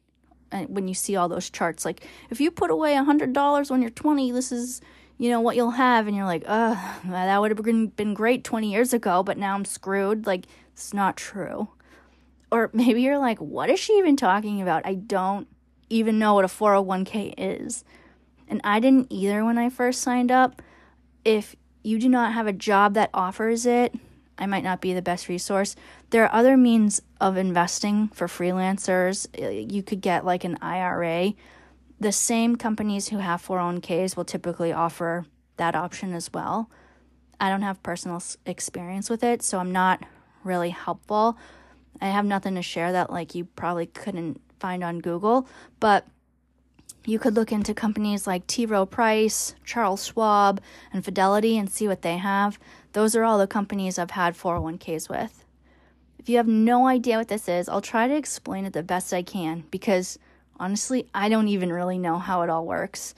[0.51, 3.81] and when you see all those charts like if you put away a $100 when
[3.81, 4.81] you're 20, this is,
[5.19, 8.71] you know, what you'll have and you're like, "Ugh, that would have been great 20
[8.71, 11.69] years ago, but now I'm screwed." Like it's not true.
[12.51, 14.87] Or maybe you're like, "What is she even talking about?
[14.87, 15.49] I don't
[15.91, 17.85] even know what a 401k is.
[18.49, 20.63] And I didn't either when I first signed up.
[21.25, 23.95] If you do not have a job that offers it,
[24.39, 25.77] I might not be the best resource.
[26.11, 29.27] There are other means of investing for freelancers.
[29.71, 31.35] You could get like an IRA.
[32.01, 35.27] The same companies who have 401ks will typically offer
[35.59, 36.71] that option as well.
[37.39, 40.03] I don't have personal experience with it, so I'm not
[40.45, 41.37] really helpful.
[42.01, 45.47] I have nothing to share that like you probably couldn't find on Google,
[45.79, 46.07] but
[47.05, 48.65] you could look into companies like T.
[48.65, 50.61] Rowe Price, Charles Schwab,
[50.93, 52.59] and Fidelity and see what they have.
[52.93, 55.45] Those are all the companies I've had 401ks with.
[56.19, 59.13] If you have no idea what this is, I'll try to explain it the best
[59.13, 60.19] I can because
[60.61, 63.15] honestly, I don't even really know how it all works.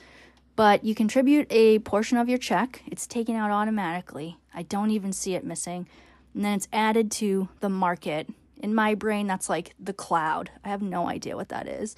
[0.57, 4.39] But you contribute a portion of your check, it's taken out automatically.
[4.55, 5.89] I don't even see it missing.
[6.33, 8.29] And then it's added to the market
[8.65, 10.51] in my brain, that's like the cloud.
[10.65, 11.97] I have no idea what that is.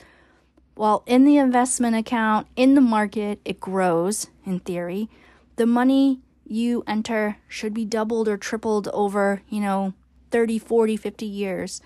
[0.74, 5.08] Well, in the investment account, in the market, it grows in theory.
[5.54, 6.18] The money
[6.48, 9.94] you enter should be doubled or tripled over, you know,
[10.30, 11.80] 30, 40, 50 years.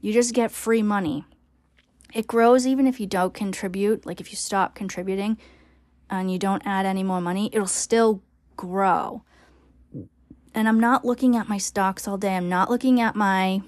[0.00, 1.24] You just get free money.
[2.14, 5.38] It grows even if you don't contribute, like if you stop contributing
[6.08, 8.22] and you don't add any more money, it'll still
[8.56, 9.22] grow.
[10.54, 12.36] And I'm not looking at my stocks all day.
[12.36, 13.62] I'm not looking at my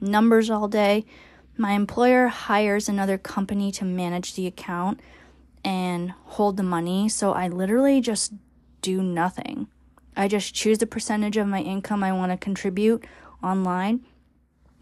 [0.00, 1.04] numbers all day.
[1.56, 5.00] My employer hires another company to manage the account.
[5.64, 7.08] and hold the money.
[7.08, 8.32] So I literally just
[8.82, 9.68] do nothing.
[10.14, 13.04] I just choose the percentage of my income I want to contribute
[13.42, 14.04] online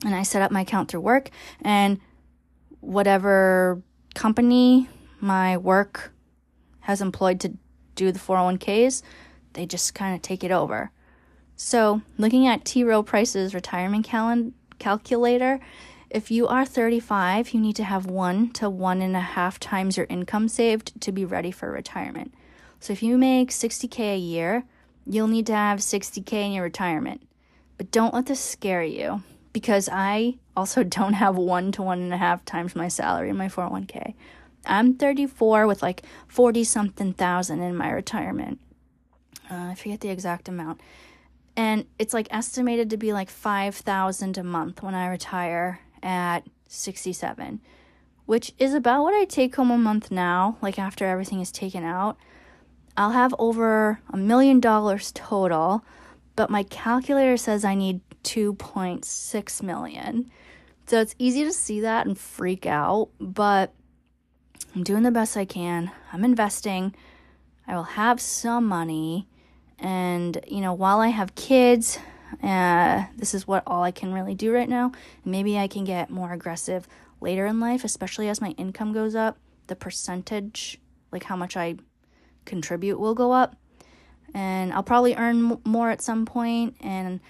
[0.05, 1.31] and I set up my account through work
[1.63, 2.01] and
[2.81, 3.83] whatever
[4.15, 4.89] company
[5.21, 6.13] my work
[6.81, 7.53] has employed to
[7.95, 9.03] do the 401ks,
[9.53, 10.91] they just kind of take it over.
[11.55, 12.83] So, looking at T.
[12.83, 15.61] Rowe Price's retirement cal- calculator,
[16.09, 19.97] if you are 35, you need to have one to one and a half times
[19.97, 22.33] your income saved to be ready for retirement.
[22.81, 24.65] So, if you make 60K a year,
[25.07, 27.23] you'll need to have 60K in your retirement.
[27.77, 29.23] But don't let this scare you
[29.53, 33.37] because I also don't have one to one and a half times my salary in
[33.37, 34.15] my 401k.
[34.67, 38.61] I'm 34 with like 40 something thousand in my retirement.
[39.51, 40.81] Uh, I forget the exact amount.
[41.57, 47.61] And it's like estimated to be like 5,000 a month when I retire at 67,
[48.27, 51.85] which is about what I take home a month now, like after everything is taken
[51.85, 52.17] out.
[52.97, 55.85] I'll have over a million dollars total,
[56.37, 60.31] but my calculator says I need 2.6 million.
[60.87, 63.73] So it's easy to see that and freak out, but
[64.75, 65.91] I'm doing the best I can.
[66.13, 66.95] I'm investing.
[67.67, 69.29] I will have some money.
[69.79, 71.99] And, you know, while I have kids,
[72.43, 74.93] uh, this is what all I can really do right now.
[75.25, 76.87] Maybe I can get more aggressive
[77.21, 79.39] later in life, especially as my income goes up.
[79.69, 80.81] The percentage,
[81.13, 81.77] like how much I
[82.51, 83.57] contribute, will go up.
[84.35, 87.21] And I'll probably earn more at some point, and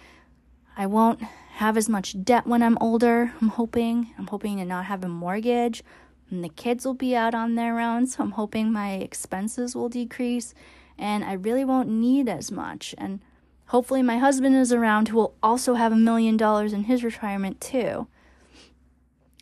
[0.77, 1.23] I won't
[1.55, 3.33] have as much debt when I'm older.
[3.41, 4.13] I'm hoping.
[4.19, 5.85] I'm hoping to not have a mortgage
[6.31, 9.89] and the kids will be out on their own, so I'm hoping my expenses will
[9.89, 10.55] decrease
[10.97, 12.95] and I really won't need as much.
[12.99, 13.21] And
[13.67, 17.61] hopefully, my husband is around who will also have a million dollars in his retirement
[17.61, 18.07] too.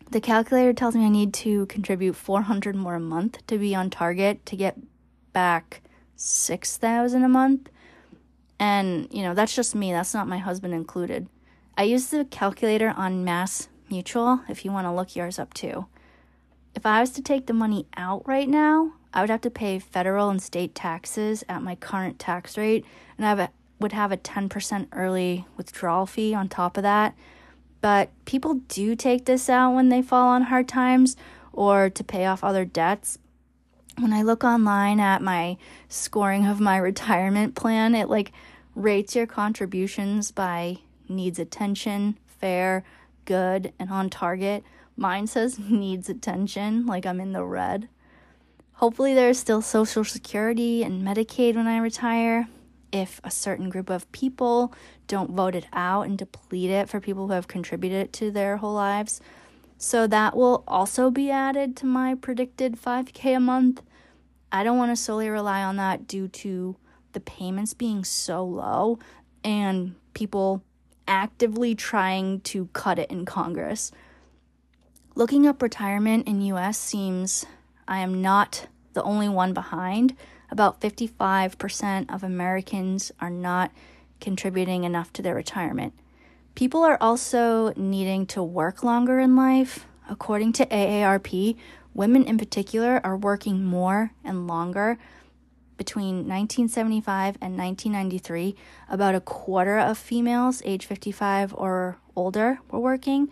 [0.09, 3.89] The calculator tells me I need to contribute 400 more a month to be on
[3.91, 4.77] target to get
[5.39, 5.81] back
[6.15, 7.69] 6,000 a month.
[8.59, 9.91] And, you know, that's just me.
[9.91, 11.27] That's not my husband included.
[11.77, 15.85] I use the calculator on Mass Mutual if you want to look yours up too
[16.75, 19.79] if I was to take the money out right now, I would have to pay
[19.79, 22.85] federal and state taxes at my current tax rate,
[23.17, 27.15] and I would have a 10% early withdrawal fee on top of that.
[27.81, 31.15] But people do take this out when they fall on hard times
[31.53, 33.17] or to pay off other debts.
[33.99, 35.57] When I look online at my
[35.89, 38.31] scoring of my retirement plan, it like
[38.73, 40.77] rates your contributions by
[41.09, 42.85] needs attention, fair,
[43.25, 44.63] good, and on target.
[44.95, 47.89] Mine says needs attention, like I'm in the red.
[48.73, 52.47] Hopefully, there's still Social Security and Medicaid when I retire.
[52.93, 54.73] If a certain group of people
[55.07, 58.73] don't vote it out and deplete it for people who have contributed to their whole
[58.73, 59.19] lives.
[59.77, 63.81] So that will also be added to my predicted 5K a month.
[64.51, 66.75] I don't want to solely rely on that due to
[67.13, 68.99] the payments being so low
[69.43, 70.63] and people
[71.07, 73.91] actively trying to cut it in Congress.
[75.15, 77.45] Looking up retirement in US seems
[77.87, 80.15] I am not the only one behind.
[80.51, 83.71] About 55% of Americans are not
[84.19, 85.93] contributing enough to their retirement.
[86.55, 89.85] People are also needing to work longer in life.
[90.09, 91.55] According to AARP,
[91.93, 94.97] women in particular are working more and longer.
[95.77, 98.55] Between 1975 and 1993,
[98.89, 103.29] about a quarter of females age 55 or older were working,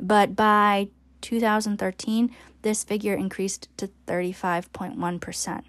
[0.00, 0.88] but by
[1.20, 5.62] 2013, this figure increased to 35.1%.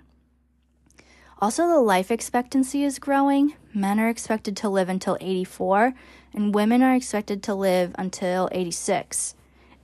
[1.40, 3.56] Also, the life expectancy is growing.
[3.74, 5.94] Men are expected to live until 84,
[6.34, 9.34] and women are expected to live until 86.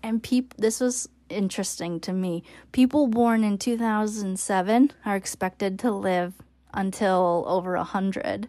[0.04, 2.44] And peop- this was interesting to me.
[2.72, 6.34] People born in 2007 are expected to live
[6.74, 8.48] until over 100.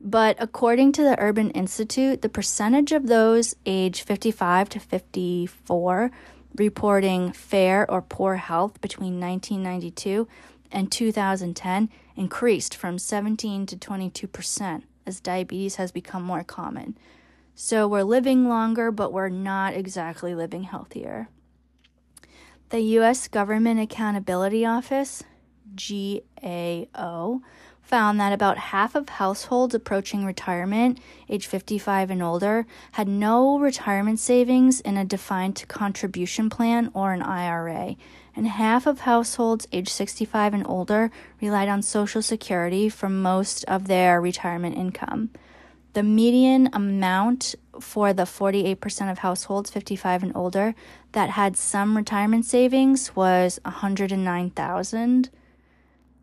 [0.00, 6.10] But according to the Urban Institute, the percentage of those age 55 to 54
[6.56, 10.28] reporting fair or poor health between 1992
[10.70, 16.96] and 2010 increased from 17 to 22 percent as diabetes has become more common.
[17.54, 21.28] So we're living longer, but we're not exactly living healthier.
[22.72, 23.28] The U.S.
[23.28, 25.22] Government Accountability Office,
[25.76, 27.42] GAO,
[27.82, 30.98] found that about half of households approaching retirement,
[31.28, 37.20] age 55 and older, had no retirement savings in a defined contribution plan or an
[37.20, 37.96] IRA,
[38.34, 41.10] and half of households age 65 and older
[41.42, 45.28] relied on Social Security for most of their retirement income.
[45.94, 50.74] The median amount for the 48% of households 55 and older
[51.12, 55.30] that had some retirement savings was 109,000.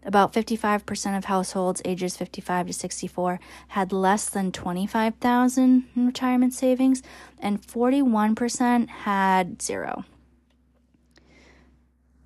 [0.03, 3.39] About 55% of households ages 55 to 64
[3.69, 7.03] had less than 25,000 in retirement savings
[7.37, 10.03] and 41% had zero.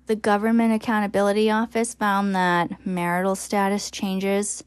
[0.06, 4.62] The Government Accountability Office found that marital status changes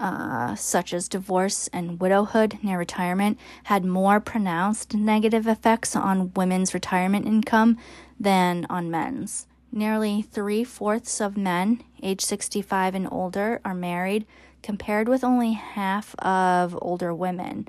[0.00, 6.74] uh, such as divorce and widowhood near retirement, had more pronounced negative effects on women's
[6.74, 7.78] retirement income
[8.18, 9.46] than on men's.
[9.72, 14.26] Nearly three fourths of men age 65 and older are married,
[14.62, 17.66] compared with only half of older women.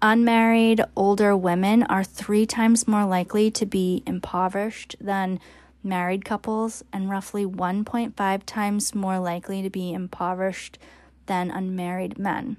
[0.00, 5.38] Unmarried older women are three times more likely to be impoverished than
[5.84, 10.78] married couples, and roughly 1.5 times more likely to be impoverished
[11.26, 12.56] than unmarried men.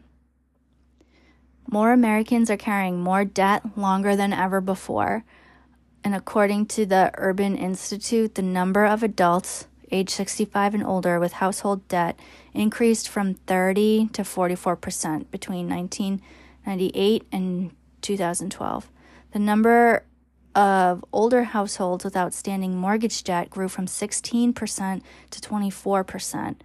[1.69, 5.23] More Americans are carrying more debt longer than ever before.
[6.03, 11.33] And according to the Urban Institute, the number of adults age 65 and older with
[11.33, 12.19] household debt
[12.53, 18.89] increased from 30 to 44% between 1998 and 2012.
[19.31, 20.03] The number
[20.55, 25.01] of older households with outstanding mortgage debt grew from 16%
[25.31, 26.55] to 24%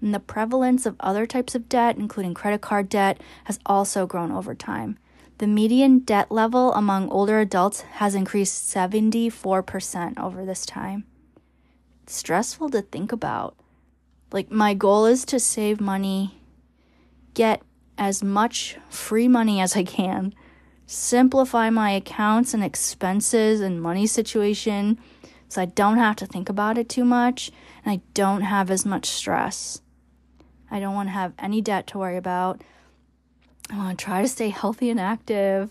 [0.00, 4.30] and the prevalence of other types of debt, including credit card debt, has also grown
[4.30, 4.98] over time.
[5.38, 11.04] The median debt level among older adults has increased 74% over this time.
[12.02, 13.56] It's stressful to think about.
[14.32, 16.40] Like, my goal is to save money,
[17.34, 17.62] get
[17.98, 20.34] as much free money as I can,
[20.86, 24.98] simplify my accounts and expenses and money situation
[25.48, 27.50] so I don't have to think about it too much
[27.84, 29.80] and I don't have as much stress.
[30.70, 32.60] I don't want to have any debt to worry about.
[33.70, 35.70] I want to try to stay healthy and active.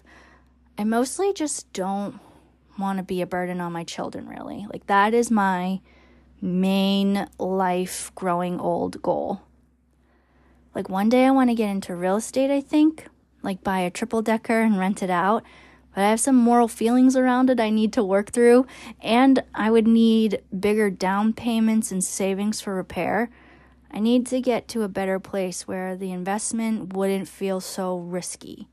[0.77, 2.19] I mostly just don't
[2.77, 4.67] want to be a burden on my children, really.
[4.71, 5.79] Like, that is my
[6.41, 9.41] main life growing old goal.
[10.73, 13.07] Like, one day I want to get into real estate, I think,
[13.41, 15.43] like buy a triple decker and rent it out.
[15.93, 18.67] But I have some moral feelings around it I need to work through,
[19.01, 23.29] and I would need bigger down payments and savings for repair.
[23.95, 28.67] I need to get to a better place where the investment wouldn't feel so risky.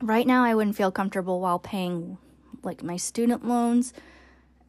[0.00, 2.18] Right now, I wouldn't feel comfortable while paying
[2.62, 3.92] like my student loans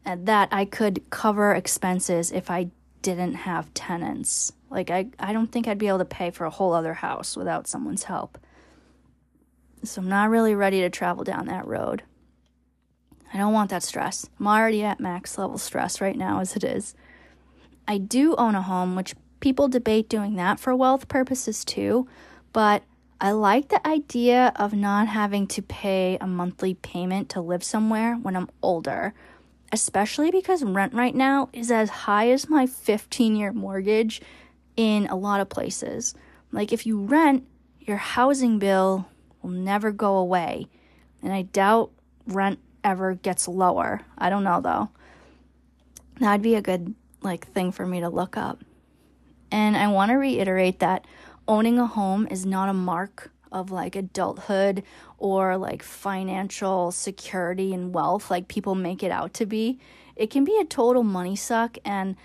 [0.03, 2.71] uh, that I could cover expenses if I
[3.03, 4.51] didn't have tenants.
[4.71, 7.37] Like I I don't think I'd be able to pay for a whole other house
[7.37, 8.39] without someone's help.
[9.83, 12.01] So I'm not really ready to travel down that road.
[13.31, 14.27] I don't want that stress.
[14.39, 16.95] I'm already at max level stress right now as it is.
[17.87, 22.07] I do own a home which people debate doing that for wealth purposes too,
[22.53, 22.83] but
[23.19, 28.15] I like the idea of not having to pay a monthly payment to live somewhere
[28.15, 29.13] when I'm older,
[29.71, 34.21] especially because rent right now is as high as my 15 year mortgage
[34.75, 36.13] in a lot of places.
[36.51, 37.45] Like, if you rent,
[37.79, 39.07] your housing bill
[39.41, 40.67] will never go away,
[41.21, 41.91] and I doubt
[42.27, 44.01] rent ever gets lower.
[44.17, 44.89] I don't know though.
[46.19, 48.63] That'd be a good like thing for me to look up.
[49.55, 51.05] And I want to reiterate that
[51.47, 54.83] owning a home is not a mark of like adulthood
[55.17, 59.79] or like financial security and wealth like people make it out to be.
[60.17, 62.17] It can be a total money suck and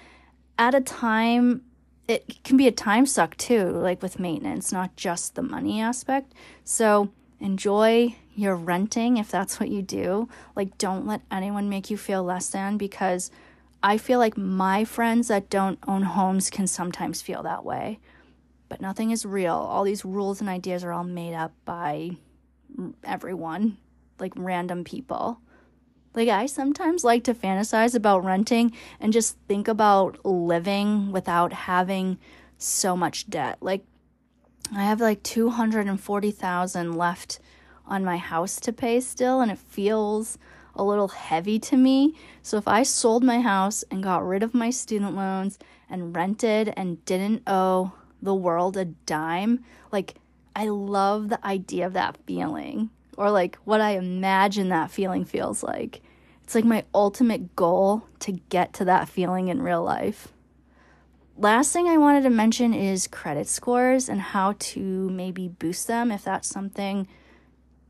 [0.59, 1.63] at a time
[2.09, 6.33] it can be a time suck too, like with maintenance, not just the money aspect.
[6.65, 10.29] So enjoy your renting if that's what you do.
[10.57, 13.31] Like don't let anyone make you feel less than because
[13.83, 17.99] I feel like my friends that don't own homes can sometimes feel that way.
[18.69, 19.55] But nothing is real.
[19.55, 22.11] All these rules and ideas are all made up by
[23.03, 23.79] everyone,
[24.19, 25.41] like random people.
[26.15, 32.19] Like, I sometimes like to fantasize about renting and just think about living without having
[32.59, 33.59] so much debt.
[33.61, 33.85] Like,
[34.75, 37.41] I have like 240,000 left
[37.87, 40.39] on my house to pay still, and it feels
[40.81, 42.15] a little heavy to me.
[42.43, 45.59] So if I sold my house and got rid of my student loans
[45.89, 49.63] and rented and didn't owe the world a dime,
[49.93, 50.15] like
[50.57, 55.63] I love the idea of that feeling or like what I imagine that feeling feels
[55.63, 56.01] like.
[56.43, 60.29] It's like my ultimate goal to get to that feeling in real life.
[61.37, 66.11] Last thing I wanted to mention is credit scores and how to maybe boost them
[66.11, 67.07] if that's something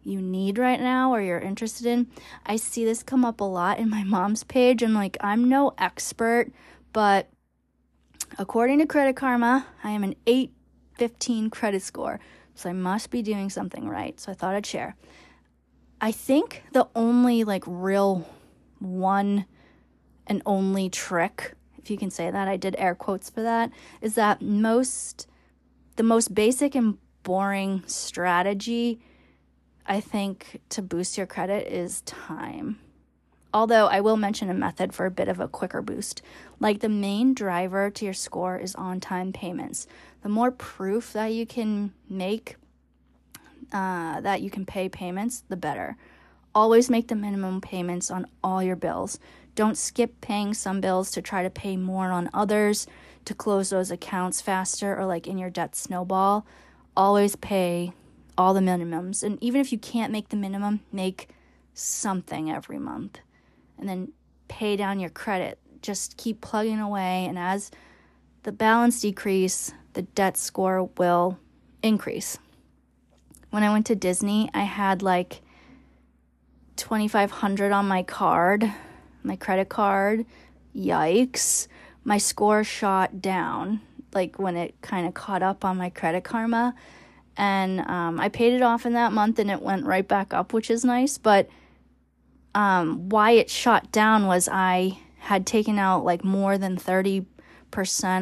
[0.03, 2.09] you need right now or you're interested in.
[2.47, 5.73] I see this come up a lot in my mom's page, and like, I'm no
[5.79, 6.53] expert,
[6.93, 7.29] but
[8.39, 12.21] according to Credit Karma, I am an 815 credit score.
[12.55, 14.21] So I must be doing something right.
[14.21, 14.97] So I thought I'd share.
[16.01, 18.29] I think the only like real
[18.79, 19.47] one
[20.27, 23.71] and only trick, if you can say that, I did air quotes for that,
[24.01, 25.27] is that most,
[25.97, 29.01] the most basic and boring strategy,
[29.91, 32.79] I think, to boost your credit is time.
[33.53, 36.23] Although I will mention a method for a bit of a quicker boost.
[36.61, 39.89] Like the main driver to your score is on time payments.
[40.23, 42.55] The more proof that you can make
[43.73, 45.97] uh, that you can pay payments, the better.
[46.55, 49.19] Always make the minimum payments on all your bills.
[49.57, 52.87] Don't skip paying some bills to try to pay more on others
[53.25, 56.47] to close those accounts faster or like in your debt snowball.
[56.97, 57.93] Always pay
[58.41, 59.23] all the minimums.
[59.23, 61.29] And even if you can't make the minimum, make
[61.75, 63.21] something every month.
[63.79, 64.13] And then
[64.49, 65.59] pay down your credit.
[65.83, 67.71] Just keep plugging away and as
[68.43, 71.39] the balance decrease, the debt score will
[71.83, 72.39] increase.
[73.51, 75.43] When I went to Disney, I had like
[76.77, 78.73] 2500 on my card,
[79.23, 80.25] my credit card.
[80.75, 81.67] Yikes.
[82.05, 83.81] My score shot down
[84.15, 86.75] like when it kind of caught up on my credit karma
[87.41, 90.53] and um, I paid it off in that month and it went right back up,
[90.53, 91.17] which is nice.
[91.17, 91.49] But
[92.55, 97.25] um, why it shot down was I had taken out like more than 30%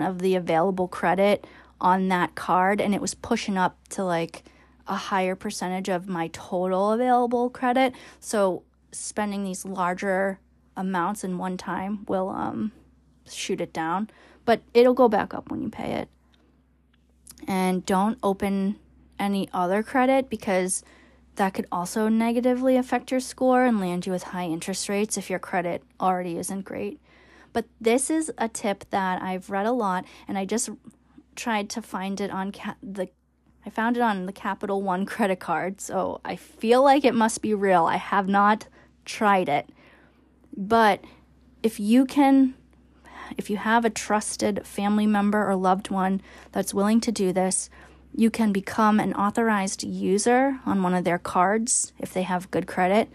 [0.08, 1.48] of the available credit
[1.80, 4.44] on that card and it was pushing up to like
[4.86, 7.94] a higher percentage of my total available credit.
[8.20, 8.62] So
[8.92, 10.38] spending these larger
[10.76, 12.70] amounts in one time will um,
[13.28, 14.10] shoot it down,
[14.44, 16.08] but it'll go back up when you pay it.
[17.48, 18.76] And don't open
[19.18, 20.82] any other credit because
[21.36, 25.30] that could also negatively affect your score and land you with high interest rates if
[25.30, 27.00] your credit already isn't great.
[27.52, 30.70] But this is a tip that I've read a lot and I just
[31.36, 33.08] tried to find it on ca- the
[33.66, 37.42] I found it on the Capital One credit card, so I feel like it must
[37.42, 37.84] be real.
[37.84, 38.66] I have not
[39.04, 39.68] tried it.
[40.56, 41.04] But
[41.62, 42.54] if you can
[43.36, 47.68] if you have a trusted family member or loved one that's willing to do this,
[48.14, 52.66] you can become an authorized user on one of their cards if they have good
[52.66, 53.08] credit.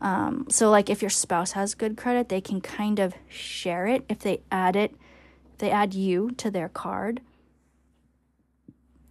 [0.00, 4.04] Um, so, like if your spouse has good credit, they can kind of share it
[4.08, 4.94] if they add it,
[5.58, 7.20] they add you to their card.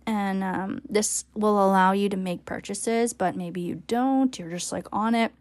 [0.05, 4.71] And um, this will allow you to make purchases, but maybe you don't, you're just
[4.71, 5.31] like on it.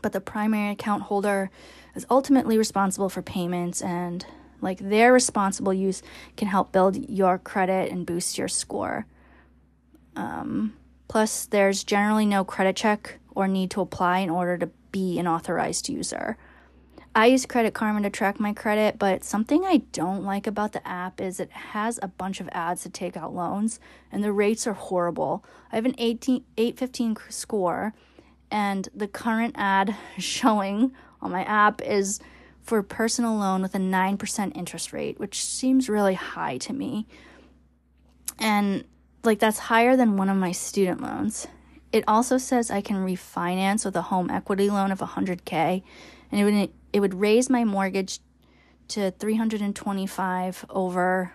[0.00, 1.50] But the primary account holder
[1.96, 4.24] is ultimately responsible for payments and
[4.60, 6.02] like their responsible use
[6.36, 9.06] can help build your credit and boost your score.
[10.16, 10.74] Um,
[11.08, 15.26] plus, there's generally no credit check or need to apply in order to be an
[15.26, 16.36] authorized user.
[17.12, 20.86] I use Credit Karma to track my credit, but something I don't like about the
[20.86, 23.80] app is it has a bunch of ads to take out loans,
[24.12, 25.44] and the rates are horrible.
[25.72, 27.94] I have an 18, 815 score,
[28.48, 32.20] and the current ad showing on my app is
[32.70, 37.04] for a personal loan with a 9% interest rate, which seems really high to me.
[38.38, 38.84] And
[39.24, 41.48] like that's higher than one of my student loans.
[41.90, 45.82] It also says I can refinance with a home equity loan of 100k
[46.30, 48.20] and it would it would raise my mortgage
[48.86, 51.32] to 325 over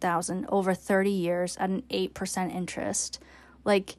[0.00, 3.20] thousand over 30 years at an 8% interest.
[3.64, 3.96] Like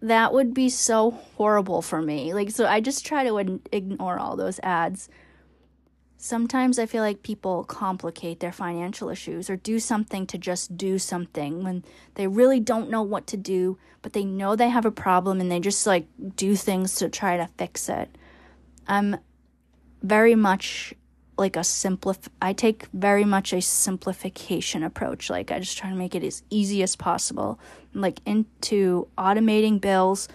[0.00, 2.32] that would be so horrible for me.
[2.32, 5.10] Like so I just try to ignore all those ads
[6.18, 10.98] Sometimes I feel like people complicate their financial issues or do something to just do
[10.98, 14.90] something when they really don't know what to do, but they know they have a
[14.90, 18.16] problem and they just like do things to try to fix it.
[18.88, 19.18] I'm
[20.02, 20.94] very much
[21.36, 25.28] like a simplif I take very much a simplification approach.
[25.28, 27.60] Like I just try to make it as easy as possible.
[27.92, 30.28] Like into automating bills,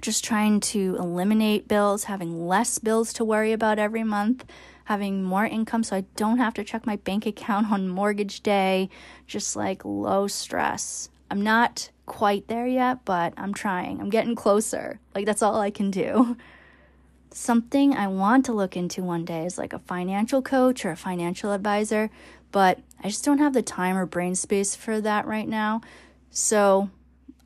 [0.00, 4.44] just trying to eliminate bills, having less bills to worry about every month
[4.84, 8.88] having more income so I don't have to check my bank account on mortgage day,
[9.26, 11.08] just like low stress.
[11.30, 14.00] I'm not quite there yet, but I'm trying.
[14.00, 14.98] I'm getting closer.
[15.14, 16.36] Like, that's all I can do.
[17.32, 20.96] Something I want to look into one day is like a financial coach or a
[20.96, 22.10] financial advisor,
[22.50, 25.82] but I just don't have the time or brain space for that right now.
[26.30, 26.90] So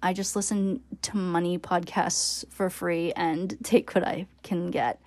[0.03, 5.01] I just listen to money podcasts for free and take what I can get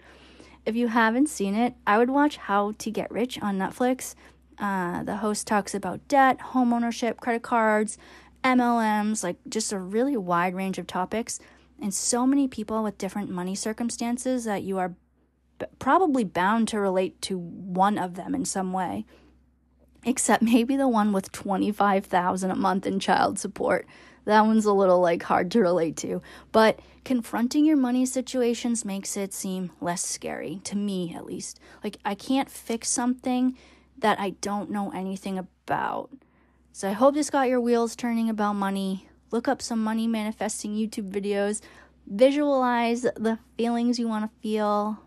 [0.68, 4.16] if you haven't seen it, I would watch How to Get Rich on Netflix.
[4.60, 7.98] Uh, the host talks about debt, home ownership, credit cards,
[8.44, 11.40] MLMs, like just a really wide range of topics,
[11.82, 14.96] and so many people with different money circumstances that you are
[15.60, 19.06] b- probably bound to relate to one of them in some way.
[20.06, 23.86] except maybe the one with 25,000 a month in child support.
[24.28, 26.22] That one's a little like hard to relate to,
[26.52, 31.62] but confronting your money situations makes it seem less scary to me at least.
[31.82, 33.58] Like I can't fix something
[33.98, 36.10] that I don't know anything about.
[36.74, 39.08] So I hope this got your wheels turning about money.
[39.32, 41.62] Look up some money manifesting YouTube videos.
[42.06, 45.00] Visualize the feelings you want to feel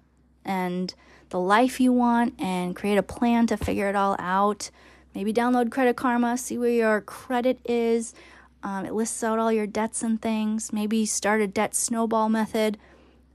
[0.46, 0.94] and
[1.28, 4.70] the life you want and create a plan to figure it all out.
[5.14, 8.14] Maybe download Credit Karma, see where your credit is.
[8.62, 10.72] Um, it lists out all your debts and things.
[10.72, 12.78] Maybe start a debt snowball method.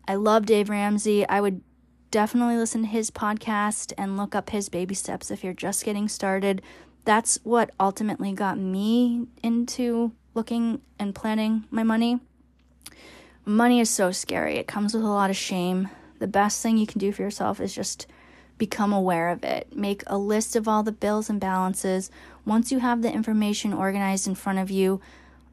[0.07, 1.27] I love Dave Ramsey.
[1.27, 1.61] I would
[2.11, 6.07] definitely listen to his podcast and look up his baby steps if you're just getting
[6.07, 6.61] started
[7.05, 12.19] that's what ultimately got me into looking and planning my money.
[13.45, 15.87] Money is so scary, it comes with a lot of shame.
[16.17, 18.07] The best thing you can do for yourself is just
[18.57, 19.75] become aware of it.
[19.75, 22.09] Make a list of all the bills and balances.
[22.45, 25.01] Once you have the information organized in front of you,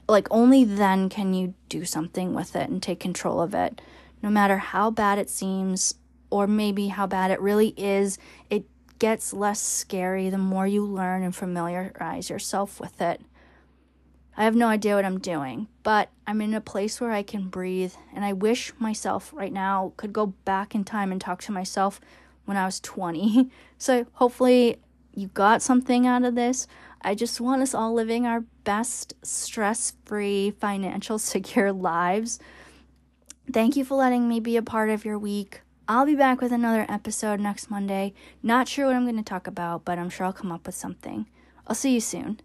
[0.09, 3.81] like only then can you do something with it and take control of it.
[4.23, 5.95] No matter how bad it seems,
[6.31, 8.19] or maybe how bad it really is,
[8.51, 8.65] it
[8.99, 13.21] gets less scary the more you learn and familiarize yourself with it.
[14.37, 17.49] I have no idea what I'm doing, but I'm in a place where I can
[17.49, 21.53] breathe, and I wish myself right now could go back in time and talk to
[21.53, 22.01] myself
[22.45, 23.51] when I was 20.
[23.79, 24.77] So hopefully
[25.15, 26.67] you got something out of this.
[27.03, 32.39] I just want us all living our best stress free, financial secure lives.
[33.53, 35.63] Thank you for letting me be a part of your week.
[35.89, 38.15] I'll be back with another episode next Monday.
[38.43, 40.77] Not sure what I'm going to talk about, but I'm sure I'll come up with
[40.77, 41.27] something.
[41.67, 42.41] I'll see you soon.